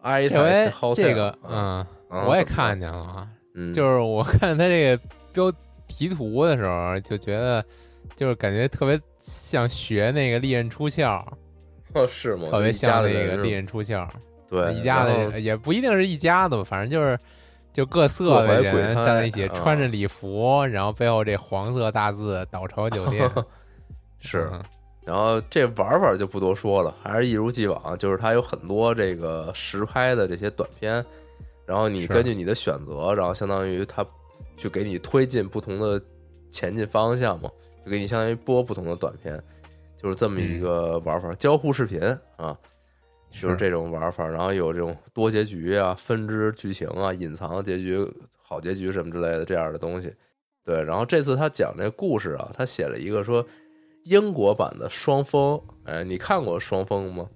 [0.00, 5.52] I 这回这个，啊，嗯，啊我也看见了啊，嗯，就是我看他这个标
[5.86, 7.64] 题图的时候，就觉得
[8.14, 11.24] 就是感觉特别像学那个利刃出鞘，
[11.94, 12.48] 哦是吗？
[12.50, 14.06] 特别像那个利刃出鞘。
[14.48, 17.18] 对一家的也不一定是一家的，反正就是
[17.72, 23.28] 就各色的人站在一起，啊穿着礼服，然后背后这黄色大字“岛潮酒店”
[24.20, 24.62] 是，嗯
[25.04, 31.04] 然后这玩法就不多说了，还是一如既往，就是它有很多这个实拍的这些短片，
[31.64, 34.04] 然后你根据你的选择，然后相当于它
[34.56, 36.00] 去给你推进不同的
[36.50, 37.50] 前进方向嘛，
[37.84, 39.42] 就给你相当于播不同的短片，
[39.96, 41.34] 就是这么一个玩法。
[41.34, 42.00] 交互视频
[42.36, 42.56] 啊，
[43.30, 47.98] 就是这种玩法，然后有这种多结局啊、分支剧情啊、隐藏结局、
[48.42, 50.14] 好结局什么之类的这样的东西。
[50.64, 53.46] 对，然后这次他讲这故事啊，他写了一个说
[54.04, 57.28] 英国版的双峰，哎，你看过双峰吗？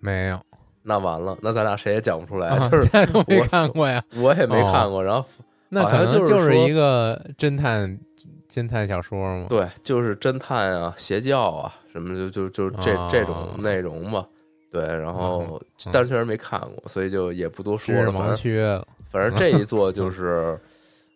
[0.00, 0.40] 没有，
[0.82, 4.02] 那完了，那咱俩谁也讲不出来，啊就是这都没我看过呀。
[4.16, 5.02] 我也没看过。
[5.02, 5.28] 然后
[5.74, 7.98] 那可能就是就是一个侦探
[8.48, 9.46] 侦探小说嘛。
[9.48, 14.26] 对，就是侦探啊、邪教啊什么的，就就就这、哦这种内容嘛。
[14.70, 18.10] 对，然后嗯但确实没看过，所以就也不多说了。
[18.10, 18.86] 反正区了。
[19.08, 20.58] 反正这一座 就是，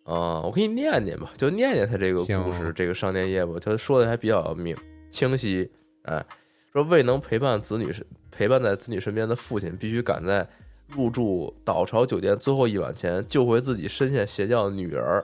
[0.05, 4.75] 嗯，我给你念念吧，就念念他这个故事，这个商店业吧，他说的还比较明
[5.09, 5.69] 清晰。
[6.03, 6.25] 哎，
[6.71, 7.93] 说未能陪伴子女
[8.31, 10.47] 陪伴在子女身边的父亲，必须赶在
[10.91, 15.23] 入住岛潮酒店最后一晚前救回自己深陷邪教的女儿。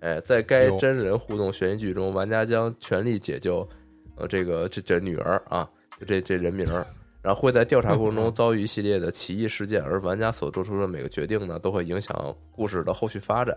[0.00, 3.68] 哎，在该真人互动悬疑剧中，玩家将全力解救
[4.16, 6.84] 呃这个这这女儿啊，就这这人名儿。
[7.22, 13.56] 然后会在调查过程中 遭遇一系列的奇异事件，而玩家所做出的每个决定呢，都会影响故事的后续发展。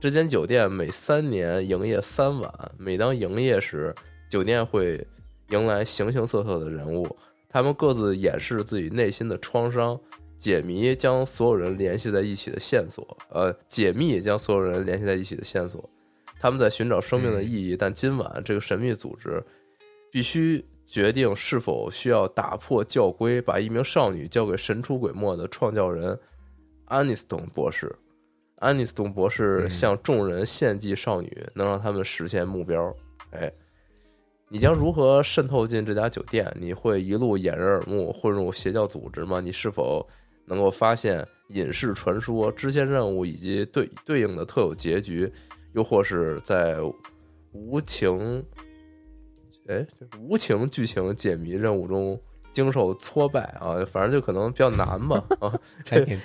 [0.00, 3.94] 这间酒店每三年营业三晚，每当营业时，
[4.30, 5.06] 酒店会
[5.50, 7.14] 迎来形形色色的人物，
[7.50, 10.00] 他们各自掩饰自己内心的创伤，
[10.36, 15.88] 解谜将所有人联系在一起的线索，呃，解密将所有人联系在一起的线索。
[16.38, 19.42] 他们在寻找生命的意义，但今晚这个神秘组织
[20.12, 26.18] 必须决定是否需要打破教规，把一名少女交给神出鬼没的创教人
[26.84, 27.96] 安妮斯顿博士。
[28.56, 32.94] 安妮斯顿博士嗯向众人献祭少女，能让他们实现目标。
[33.30, 33.52] 哎，
[34.48, 36.50] 你将如何渗透进这家酒店？
[36.60, 39.40] 你会一路掩人耳目，混入邪教组织吗？
[39.40, 40.06] 你是否
[40.46, 45.30] 能够发现隐士传说、支线任务以及对对应的特有结局？
[45.72, 46.78] 又或是在
[47.52, 48.42] 无情，
[49.66, 49.86] 哎，
[50.18, 52.18] 无情剧情解谜任务中
[52.50, 53.76] 经受挫败啊？
[53.84, 55.52] 反正就可能比较难吧，啊，
[55.92, 56.18] 有点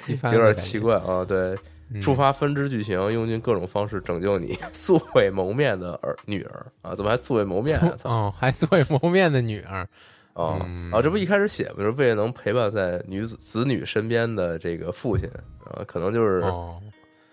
[0.54, 1.26] 奇怪啊。
[1.26, 1.58] 对，
[1.90, 2.00] 嗯。
[2.02, 6.96] 触发分支剧情，用尽各种方式拯救你素未谋面的儿女儿啊！
[6.96, 7.94] 怎么还素未谋面啊？
[7.98, 8.10] 操！
[8.10, 9.86] 哦，还素未谋面的女儿，
[10.34, 11.02] 啊嗯啊！
[11.02, 15.30] 这不一开始写嘛，就是为了能陪伴在女子子女身边的这个父亲
[15.66, 16.82] 啊，可能就是哦，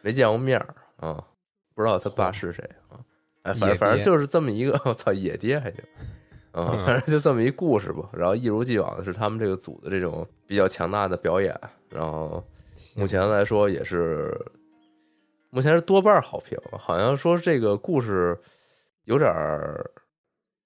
[0.03, 1.25] 没见过面儿啊，
[1.75, 2.99] 不知道他爸是谁啊。
[3.43, 5.81] 哎，反正反正就是这么一个，我 操，野爹还行
[6.53, 8.09] 啊，嗯反正就这么一故事吧。
[8.13, 11.59] 然后一如既往的是他们这个组的这种比较强大的表演，
[11.89, 12.45] 然后
[12.97, 14.37] 目前来说也是，
[15.51, 18.37] 目前是多半好评，好像说这个故事
[19.05, 19.89] 有点儿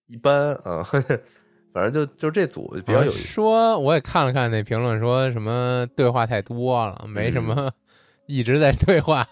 [0.06, 0.86] 一般啊，
[1.72, 3.18] 反正就就这组比较有意思。
[3.18, 7.70] 说我也看了看那评论，说什么对话太多了，没什么
[8.26, 9.26] 一直在对话。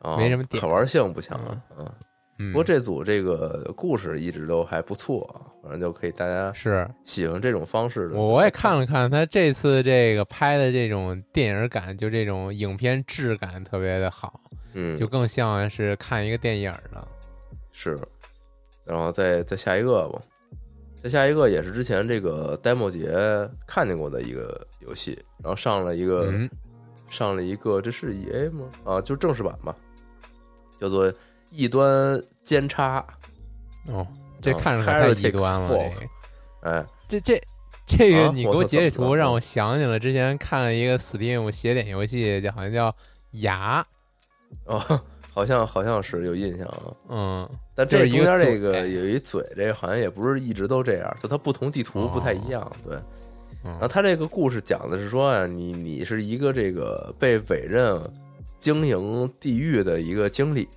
[0.00, 1.60] 啊，没什么点可玩性不强啊。
[1.76, 1.92] 嗯，
[2.38, 5.28] 嗯，不过这组这个故事一直都还不错，
[5.60, 8.16] 反正就可以大家是喜欢这种方式的。
[8.16, 14.40] 我我也看了看他这次这个拍的这种电影感，就这种影片质感特别的好，
[14.74, 17.08] 嗯，就更像是看一个电影了。
[17.72, 17.98] 是，
[18.84, 20.20] 然后再再下一个吧，
[21.02, 23.08] 再下一个也是之前这个 demo 节
[23.66, 26.50] 看见过的一个游戏，然后上了一个、嗯，
[27.08, 28.66] 上了一个，这是 E A 吗？
[28.84, 29.74] 啊，就正式版吧，
[30.80, 31.12] 叫做
[31.52, 33.06] 异端监察。
[33.86, 34.06] 哦，
[34.42, 35.92] 这啊看着可太极端了。
[36.62, 37.40] 哎，这这
[37.86, 42.94] 这个啊你给我截这图，让我想起了之前看了一个 Steam 写点游戏，叫好像叫
[43.30, 43.86] 牙，
[44.64, 45.00] 哦，
[45.38, 46.82] 好像好像是有印象啊。
[47.08, 52.68] 嗯，但这中间这个有一嘴，这个好像也不是一直都这样，就它不同地图不太一样。
[52.84, 52.94] 对，
[53.62, 58.02] 然后嗯他这个故事讲的是说啊，你你是一个这个被委任
[58.58, 60.68] 经营地狱的一个经理，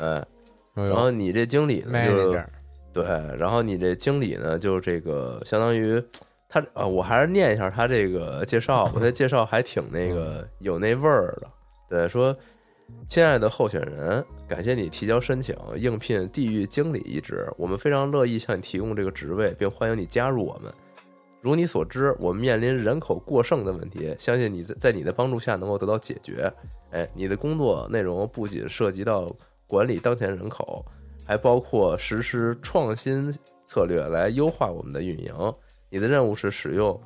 [0.00, 0.26] 嗯，
[0.74, 2.32] 然然后你这经理呢就
[2.92, 3.04] 对，
[3.38, 6.02] 然后你这经理呢就这个相当于
[6.48, 11.48] 他啊，我还是念一下他这个介绍，我这介绍还挺那个有那味儿的。
[11.88, 12.36] 对，说
[13.06, 20.72] 亲爱的候选人，感谢你提交申请应聘地域经理一职，我们非常乐意向你提供这个职位，并欢迎你加入我们。
[21.42, 26.50] 如你所知，我们面临人口过剩的问题，相信你在在你的帮助下能够得到解决。
[26.90, 29.34] 哎，你的工作内容不仅涉及到
[29.66, 30.86] 管理当前人口，
[31.26, 33.34] 还包括实施创新
[33.66, 35.34] 策略来优化我们的运营。
[35.90, 36.98] 你的任务是使用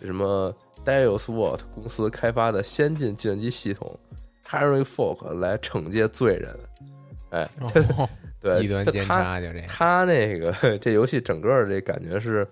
[0.00, 3.98] 什么 Dialsword 公司开发的先进计算机系统
[4.50, 6.58] Harry Folk 来惩戒罪人。
[7.30, 8.08] 哎，哦
[8.40, 12.46] 对， 异端奸就他诈就这样，他那个这游戏整个这感觉是，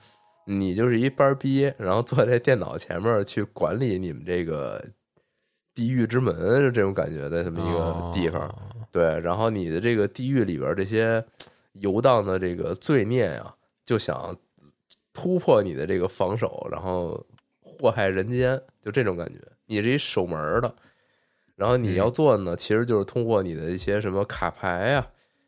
[0.47, 4.85] 你就是一班儿逼，然后坐在电脑前面去管理你们这个
[5.75, 8.49] 地狱之门是这种感觉的这么一个地方。
[8.49, 8.55] 哦
[8.91, 11.23] 对，然后你的这个地狱里边这些
[11.73, 14.35] 游荡的这个罪孽呀，就想
[15.13, 17.23] 突破你的这个防守，然后
[17.61, 19.39] 祸害人间，就这种感觉。
[19.67, 20.75] 你是一守门儿的，
[21.59, 25.05] 然后你要做的呢，其实就是通过你的一些什么卡牌呀、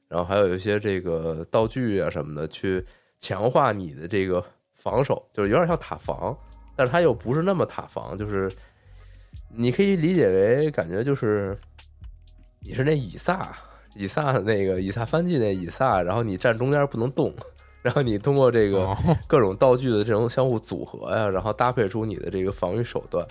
[0.08, 2.84] 然后还有一些这个道具啊什么的，去
[3.16, 4.44] 强化你的这个
[4.74, 6.36] 防守，就是有点像塔防，
[6.74, 8.50] 但是它又不是那么塔防，就是
[9.54, 11.56] 你可以理解为感觉就是
[12.58, 13.56] 你是那以撒，
[13.94, 17.32] 以撒那个以撒翻记那以撒，然后你站中间不能动，
[17.82, 18.96] 然后你通过这个哦
[19.28, 23.24] 各种道具的这种相互组合呀，然后搭配出你的这个防御手段，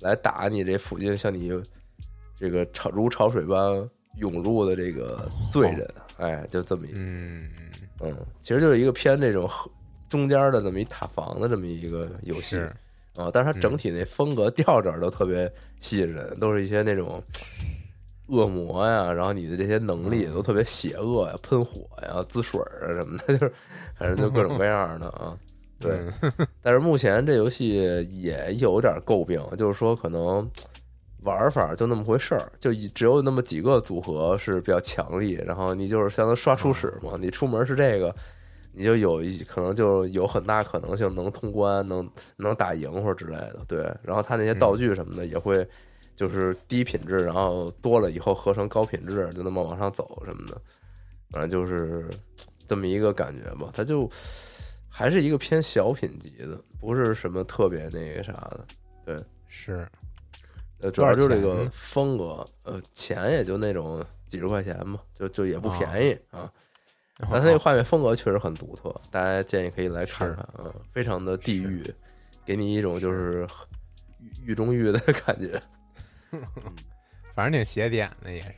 [0.00, 1.52] 来打你这附近像你
[2.42, 7.48] 这个潮如潮水般涌入的这个罪人，哎，就这么一嗯，
[8.00, 9.70] 嗯，其实就是一个偏这种和
[10.08, 12.58] 中间的这么一塔防的这么一个游戏
[13.14, 13.60] 啊，但是它嗯。
[13.60, 17.22] 整体那风格调调都特别吸引人，都是一些那种
[18.26, 23.52] 恶魔呀，然后你的这些能力也都特别邪恶呀，喷火呀、滋水啊什么的， 就是
[23.94, 25.38] 反正就各种各样的啊。
[25.78, 26.32] 对，嗯。
[26.60, 27.68] 但是目前这游戏
[28.10, 30.48] 也有点诟病，就是说可能
[31.22, 38.14] 玩法就那么回事儿，就只有那么几个组合是比较强力，然后你就是相当于刷初始嘛，你出门是这个，
[38.72, 43.78] 你就有一可能就有很大可能性能通关，能能打赢或者之类的，对。
[44.02, 45.66] 然后它那些道具什么的也会
[46.16, 50.60] 就是低品质，然后多了以后合成高品质，就那么往上走什么的，
[51.30, 52.08] 反正就是
[52.66, 53.70] 这么一个感觉吧。
[53.72, 54.10] 它就
[54.88, 58.64] 还是一个偏小品级的，不是什么特别那个啥的。
[59.04, 59.88] 对是
[60.82, 66.50] 呃，主要就是这个风格，呃，钱也就那种几十块钱吧，就就也不便宜啊。
[67.18, 71.82] 但它那个画面风格确实很独特，大家建议可以来看看啊，非常的地狱，
[72.44, 73.46] 给你一种就是
[74.18, 75.62] 狱狱中狱的 感觉。
[77.34, 78.54] 反正挺邪点的也是，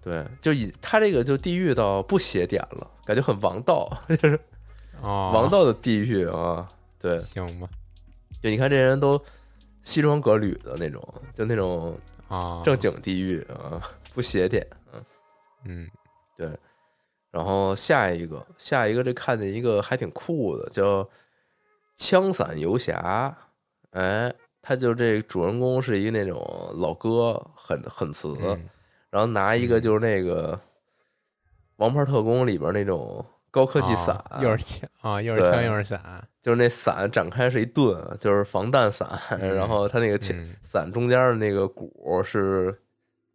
[0.00, 4.38] 对，就以他这个就地狱到不邪点了，感觉很王道，就是
[5.02, 6.68] 哦，王道的地狱啊。
[6.98, 7.68] 对，行吧，
[8.40, 9.20] 就你看这人都
[9.86, 11.00] 西装革履的那种，
[11.32, 13.80] 就那种啊，正经地狱啊，
[14.12, 14.66] 不邪点。
[15.64, 15.88] 嗯。
[16.36, 16.50] 对。
[17.30, 21.08] 然后下一个，下一个这看见一个还挺酷的，叫
[21.94, 23.32] 枪伞游侠。
[23.90, 26.42] 哎，他就这主人公是一个那种
[26.74, 28.68] 老哥，很很瓷，嗯。
[29.08, 30.54] 然后拿一个就是那个
[31.76, 33.24] 《王牌特工》里边那种
[33.56, 42.78] 高科技伞，啊又是枪啊，又是枪又是伞，就是那伞展开是一盾，就是防弹伞，嗯然后它那个前嗯伞中间的那个鼓是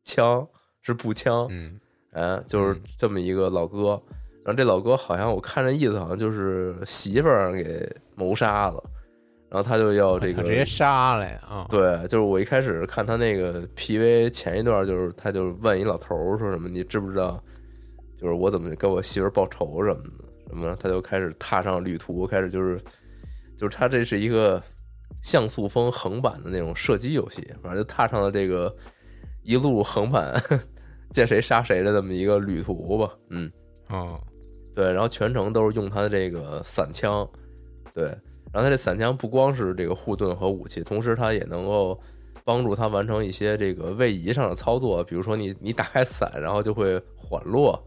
[0.03, 0.47] 枪，
[0.83, 1.79] 是步枪，嗯
[2.11, 3.99] 哎，就是嗯这么一个老哥。
[4.45, 8.83] 然后这老哥好像我看这意思，好像就是媳妇儿给谋杀了，
[9.49, 11.67] 然后他就要这个直接杀了呀啊！
[11.67, 17.43] 对，就是我一开始看他那个 PV 前一段，就是他就问一老头儿说什么，你知不知道，
[18.21, 22.79] 就是我怎么给我媳妇报仇什么的，什么的，他就开始踏上旅途，开始就是
[23.57, 24.61] 就是他这是一个
[25.23, 28.73] 像素风横版的那种射击游戏，反正就踏上了这个
[29.43, 30.39] 一路横版
[31.09, 33.51] 见谁杀谁的这么一个旅途吧，嗯。
[33.89, 34.17] 哦，
[34.73, 37.27] 对，然后全程都是用他的这个散枪，
[37.93, 38.05] 对，
[38.53, 41.99] 然后他这散枪不光是这个护盾和武器，同时他也能够
[42.45, 47.77] 帮助他完成一些这个位移上的操作，比如说你你打开伞，然后就会缓落，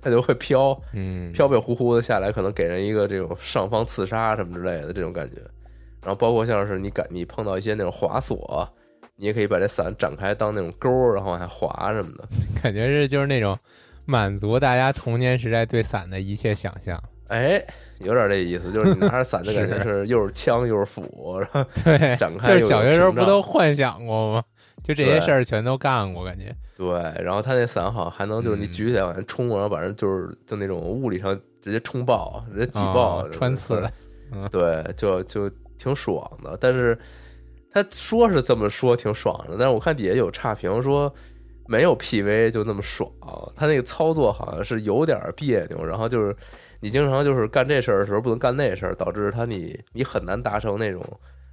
[0.00, 5.36] 它就会飘，嗯，飘飘忽忽的下来，可能给人一个这种上方刺杀什么之类的这种感觉。
[6.00, 8.68] 然后包括像是你感你碰到一些那种滑索，
[9.16, 12.24] 你也可以把这伞展开当那种钩儿，然后往下滑什么的。
[12.62, 13.58] 感觉是就是那种
[14.04, 17.02] 满足大家童年时代对伞的一切想象。
[17.26, 17.62] 哎，
[17.98, 24.44] 有点这意思，就是你拿着伞的感觉 是又是枪又是斧，然后对，展开就是小学时候不都幻想过吗？
[24.82, 26.54] 就这些事儿全都干过，感觉。
[26.76, 26.88] 对，
[27.22, 33.92] 然后他那伞好像还能就是你嗯举起来往前冲，然后把人就是就那种物理上直接冲爆，直接挤爆，哦穿刺的。
[34.50, 36.56] 对，就就挺爽的。
[36.60, 36.98] 但是
[37.70, 41.12] 他说是这么说挺爽的，但是我看底下有差评说
[41.66, 43.10] 没有 PV 就那么爽，
[43.54, 46.34] 他那个操作好像是有点别扭，然后就是
[46.80, 51.02] 你经常就是干这事儿的时候不能干那事儿，导致他你你很难达成那种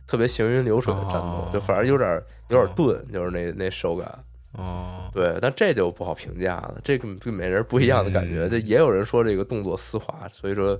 [0.07, 4.23] 特别行云流水的战斗，哦就反而有点有点钝，就是那那手感。
[4.57, 8.45] 哦，对，但这就不好评价了，这个跟每人不一样的感觉。
[8.45, 10.79] 嗯这也有人说这个动作丝滑，所以说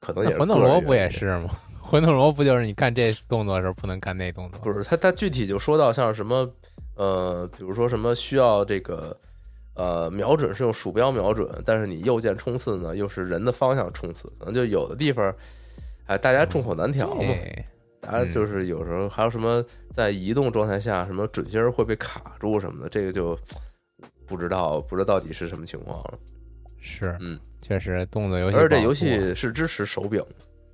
[0.00, 1.08] 可能也是魂斗罗不也？
[1.08, 1.48] 是吗？
[1.80, 4.58] 魂斗罗不就是你干这动作的时候不能干那动作？
[4.60, 6.46] 不是，他他具体就说到像什么
[6.96, 9.16] 呃，比如说什么需要这个
[9.74, 15.34] 呃瞄准是用鼠标瞄准，但是你右键冲刺呢又是人的方向冲刺，可能就有的地方
[16.04, 17.22] 哎大家众口难调嘛。
[17.22, 17.64] 这
[18.00, 23.38] 大家就是有时候还有什么在移动状态下，什么准心儿会被卡住什么的，这个就
[24.26, 26.18] 不知道不知道到底是什么情况了。
[26.80, 30.24] 是，嗯，确实动作游戏，而且这游戏是支持手柄，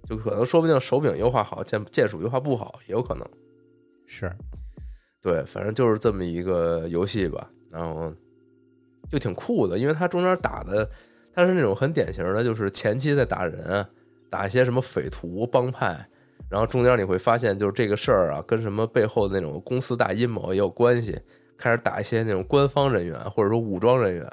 [0.04, 3.26] 就可能说不定手柄优化好，键键鼠优化不好，也有可能。
[4.06, 4.30] 是
[5.22, 8.14] 对，反正就是这么一个游戏吧，然后
[9.10, 10.88] 就挺酷的，因为它中间打的，
[11.34, 13.84] 它是那种很典型的，就是前期在打人，
[14.30, 16.06] 打一些什么匪徒帮派，
[16.50, 21.18] 然后中间你会发现，就是这个事儿啊，跟什么背后的那种公司大阴谋也有关系，
[21.56, 24.32] 开始打一些那种官方人员或者说武装人员，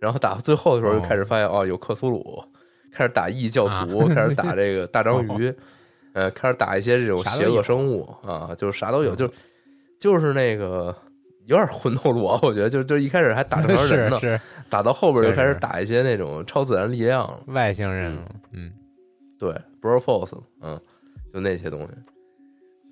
[0.00, 2.42] 然后打到最后的时候就开始发现，哦，有克苏鲁，
[2.92, 5.54] 开始打异教徒，开始打这个大章鱼，
[6.14, 9.30] 呃，开始打一些这种邪恶生物啊，就是啥都有，就
[9.98, 10.94] 就是那个
[11.46, 14.40] 有点魂斗罗，我觉得就就一开始还打正常人呢，是是。
[14.70, 18.16] 打到后边就开始打一些那种超自然力量，外星人，
[18.52, 18.72] 嗯，
[19.38, 20.80] 对 b r o Force，嗯，
[21.32, 21.94] 就那些东西。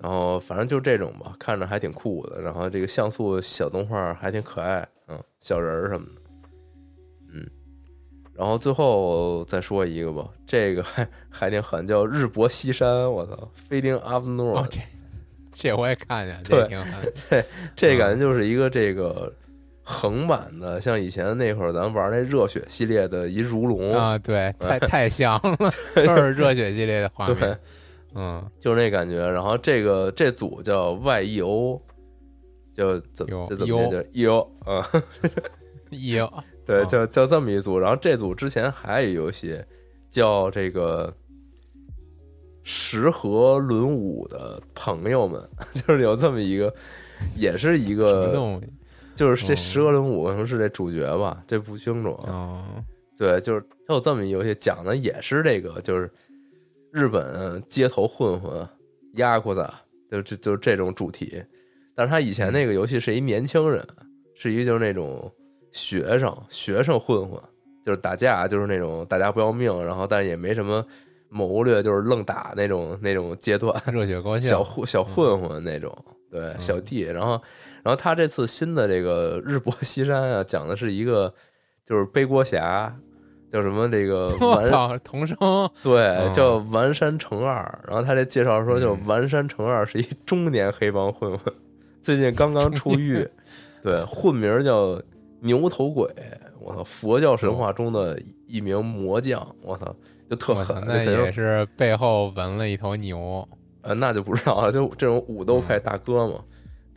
[0.01, 2.41] 然后反正就这种吧，看着还挺酷的。
[2.41, 6.21] 然后这个像素小动画还挺可爱，嗯，小人儿什么的，
[7.33, 7.45] 嗯。
[8.33, 14.79] 然后最后再说一个吧，这个还还挺狠，叫日薄西山，我操，Fading 哦，这
[15.51, 19.29] 这我也看见，对这挺狠，这这感觉就是一个这个
[19.83, 27.59] 横版的，像以前那会儿咱玩那热血系列的一如龙，啊，对， 太太像了， 就是热血系列的画对面，，
[28.15, 29.17] 嗯，就是那感觉。
[29.29, 31.79] 然后这个这组叫 YEO，
[32.73, 34.87] 就怎么 U 这怎么念叫 EO 啊？
[35.91, 36.33] 有
[36.65, 37.79] 对，哦叫叫这么一组。
[37.79, 39.59] 然后这组之前还有一游戏
[40.09, 41.13] 叫这个
[42.63, 45.41] 石河轮舞的朋友们，
[45.73, 46.73] 就是有这么一个，
[47.35, 48.61] 也是一个？
[49.15, 52.31] 就是这哦十和轮舞可能是这主角吧，这不清楚啊。
[52.31, 52.63] 哦，
[53.17, 56.09] 对，就是它有这么一游戏，讲的也是这个，就是
[56.91, 58.67] 日本街头混混
[59.13, 59.67] 压裤子，
[60.09, 61.43] 就就就是这种主题。
[61.95, 63.85] 但是他以前那个游戏是一年轻人，
[64.35, 65.31] 是一就是那种
[65.71, 67.39] 学生学生混混，
[67.83, 70.85] 就是打架，就是那种打架不要命，然后但是也没什么
[71.29, 73.75] 谋略，就是愣打那种那种阶段。
[73.91, 75.93] 热血高校，小混小混混那种，
[76.31, 77.01] 对小弟。
[77.01, 77.31] 然后，
[77.83, 81.33] 然后他这次新的这个日薄西山啊，讲的是一个
[81.85, 82.97] 就是背锅侠，
[83.49, 85.37] 叫什么这个 完我操，童声，
[85.83, 87.63] 对嗯叫完山成二。
[87.87, 91.53] 然后他这介绍说，就嗯完山成二是一中年黑帮混混，
[92.01, 93.27] 最近刚刚出狱，
[93.81, 95.01] 对，混名叫
[95.39, 96.07] 牛头鬼。
[96.61, 99.95] 我操，佛教神话中的一名魔将，我操，
[100.29, 103.47] 就特狠，那也是背后纹了一头牛，
[103.81, 104.69] 呃，那就不知道了。
[104.69, 106.43] 就这种武斗派大哥嘛，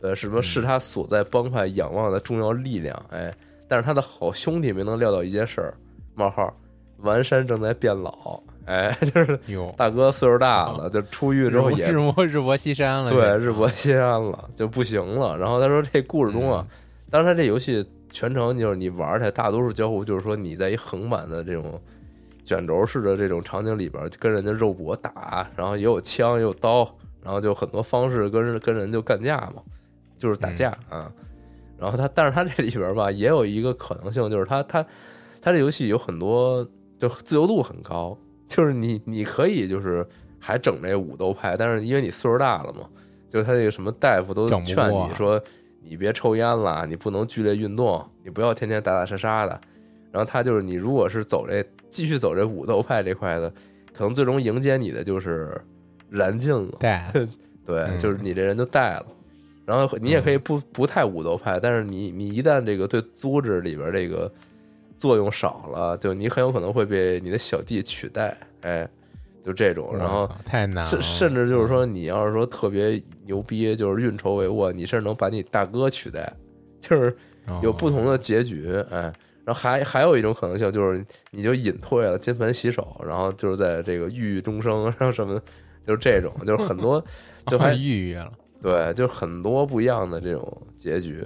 [0.01, 3.33] 对，什么是他所在帮派仰望的重要力量，哎，
[3.69, 5.73] 但是他的好兄弟没能料到一件事儿：
[6.15, 6.53] 冒号，
[6.97, 15.37] 完山正在变老，哎， 就是哟，大哥岁数大了，就出狱之后也日暮日薄西山了，对日薄西山了，就不行了。
[15.37, 16.65] 然后他说这故事中啊，
[17.09, 21.81] 当然他这游戏全程就是你玩起来，大多数交互就是说你在一横版的这种
[22.45, 26.89] 卷轴式的这种场景里边跟人家肉搏打，然后也有枪也有刀，
[27.21, 29.61] 然后就很多方式跟人跟人就干架嘛，
[30.17, 31.11] 就是打架啊。
[31.77, 34.85] 然后他，但是他这里边吧也有一个可能性，就是他他
[35.43, 36.65] 他这游戏有很多
[36.97, 38.17] 就自由度很高，
[38.47, 40.07] 就是你你可以就是
[40.39, 42.87] 还整这武斗派，但是因为你岁数大了嘛，
[43.27, 45.41] 就是他那个什么大夫都劝你说
[45.81, 49.59] 你别抽烟了，你不能剧烈运动，你不要天天打打杀杀的。
[50.13, 53.51] 然后他就是你如果是走这继续走这武斗派这块的，
[53.93, 55.59] 可能最终迎接你的就是
[56.09, 56.71] 燃尽了。
[56.79, 57.11] 带
[57.65, 59.05] 对，嗯就是你这人就带了。
[59.65, 64.31] 然后你也可以不不太武斗派，但是你你一旦这个对组织里边这个
[65.03, 68.87] 作用少了，就你很有可能会被你的小弟取代，哎，
[69.43, 69.93] 就这种。
[69.97, 76.31] 然后太难，甚甚至就是说，你要是说特别牛逼，就是运筹帷幄，你甚至能把你大哥取代，
[76.79, 77.13] 就是
[77.47, 79.13] 哦有不同的结局，哎。
[79.43, 85.37] 然后还还有一种可能性就是，你就隐退了，金盆洗手，然后就是在这个郁郁终生，然后什么，
[85.85, 87.03] 就是这种，就是很多，
[87.47, 88.31] 就还抑郁了，
[88.61, 91.21] 对，就是很多不一样的这种结局，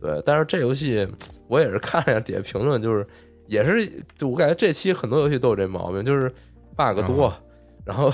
[0.00, 0.20] 对。
[0.26, 1.06] 但是这游戏
[1.54, 3.06] 我也是看了一下底下评论，就是
[3.46, 3.88] 也是，
[4.18, 6.28] 就我感觉这期很多游戏都有这毛病，就是
[6.76, 7.32] bug 多，
[7.84, 8.12] 然后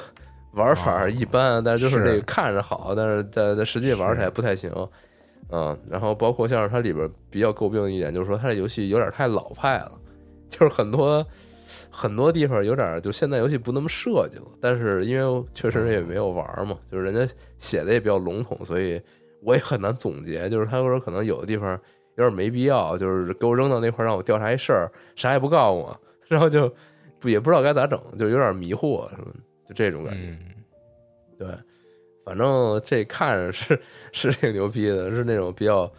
[0.53, 4.71] 玩法一般，但是就是是这个看着好，但是在在实际玩起来不太行。
[5.53, 9.93] 嗯，然后包括像是它里边比较诟病的一点，就是说它这游戏有点太老派了，
[10.49, 11.27] 就是很多
[11.91, 14.47] 很多地方有点就现在游戏不那么设计了。
[14.61, 19.01] 但是因为确实也没有玩嘛，就是人家写的也比较笼统，所以
[19.43, 20.49] 我也很难总结。
[20.49, 21.81] 就是他说可能有的地方
[22.17, 26.73] 有点没必要，就是给我扔到那块儿让我调查一事儿，啥也不告诉我，然后就
[27.19, 29.33] 不也不知道该咋整，就有点迷惑什么，
[29.67, 30.21] 就这种感觉。
[30.23, 30.39] 嗯，
[31.39, 31.49] 对，
[32.25, 33.81] 反正这看着是
[34.13, 35.91] 是挺牛逼的，是那种比较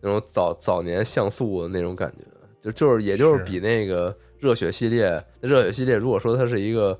[0.00, 2.24] 那种早早年像素的那种感觉，
[2.60, 6.98] 就就是也就是是比那个热血系列，热血系列如果说它是一个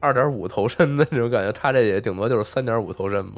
[0.00, 3.34] 二点五头身的那种感觉，它这也顶多就是三点五头身嘛，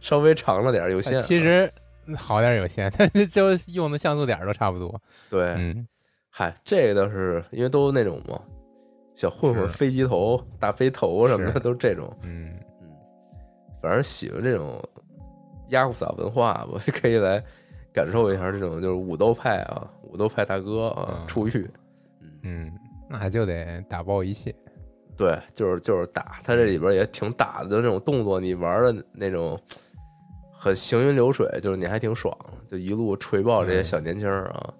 [0.00, 1.16] 稍微长了点有限。
[1.16, 1.70] 哎其实
[2.16, 5.00] 好点儿有限， 但是就是用的像素点儿都差不多，
[5.30, 5.86] 对，嗯，
[6.30, 8.40] 嗨，这个倒是因为都那种嘛，
[9.14, 12.14] 小混混飞机头、大飞头什么的都是这种。
[12.22, 12.88] 嗯嗯，
[13.80, 14.82] 反正喜欢这种
[15.68, 17.42] 压库萨文化吧， 可以来
[17.92, 21.70] 感受一下这种就是武斗派啊，武斗派大哥啊嗯出狱。
[22.42, 22.70] 嗯，
[23.08, 24.54] 那就得打爆一切，
[25.16, 29.58] 对，就是就是打，他这里边也挺打的，就那种动作，你玩的那种
[30.64, 32.34] 很行云流水，就是你还挺爽，
[32.66, 34.72] 就一路锤爆这些嗯小年轻儿啊。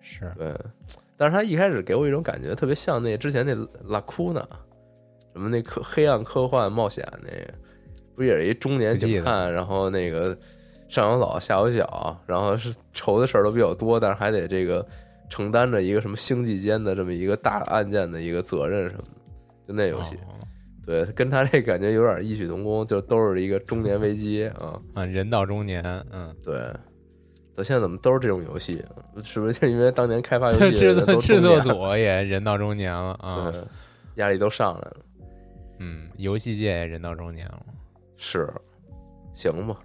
[0.00, 0.54] 是，对，
[1.18, 3.54] 但是他一开始给我一种感觉，特别像那之前那
[3.84, 4.40] 拉库纳，
[5.34, 7.52] 什么那科黑暗科幻冒险那个，
[8.16, 10.34] 不也是一中年警探，然后那个
[10.88, 14.86] 上有老下有小，然后是愁的事儿都比较多，但是还得这个
[15.28, 20.47] 承担着一个什么星际间的这么一个大案件的一个责任什么的，就那游戏，哦
[20.88, 26.54] 对，跟他这感觉有点异曲同工，就都是一个中年危机 啊，啊，人到中年，嗯，对。
[27.52, 28.82] 咱现在怎么都是这种游戏？
[29.22, 33.60] 是不是就因为当年开发游戏 制作制作组也人到中年了 啊，对，
[34.14, 34.96] 压力都上来了。
[35.80, 37.66] 嗯，游戏界也人到中年了，
[38.16, 38.48] 是，
[39.34, 39.76] 行吧，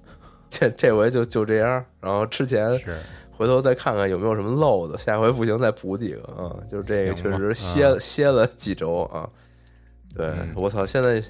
[0.49, 1.83] 这这回就就这样。
[1.99, 2.95] 然后之前是，
[3.29, 6.55] 回头再看看有没有什么漏的，下回不行再补几个啊。
[6.65, 9.29] 就是这个确实歇、啊歇了几周啊。
[10.15, 11.21] 对、嗯我操，现在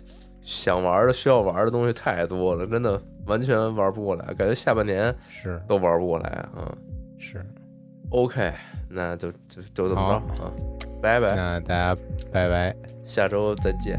[0.42, 6.76] 想玩的需要玩的东西太多了，真的完全玩不过来，感觉下半年是都玩不过来啊。
[7.18, 7.46] 是
[8.10, 8.52] ，OK，
[8.90, 10.02] 那就就就这么
[10.36, 10.52] 着啊，
[11.02, 12.76] 拜拜，那大家拜拜。
[13.04, 13.98] 下周再见。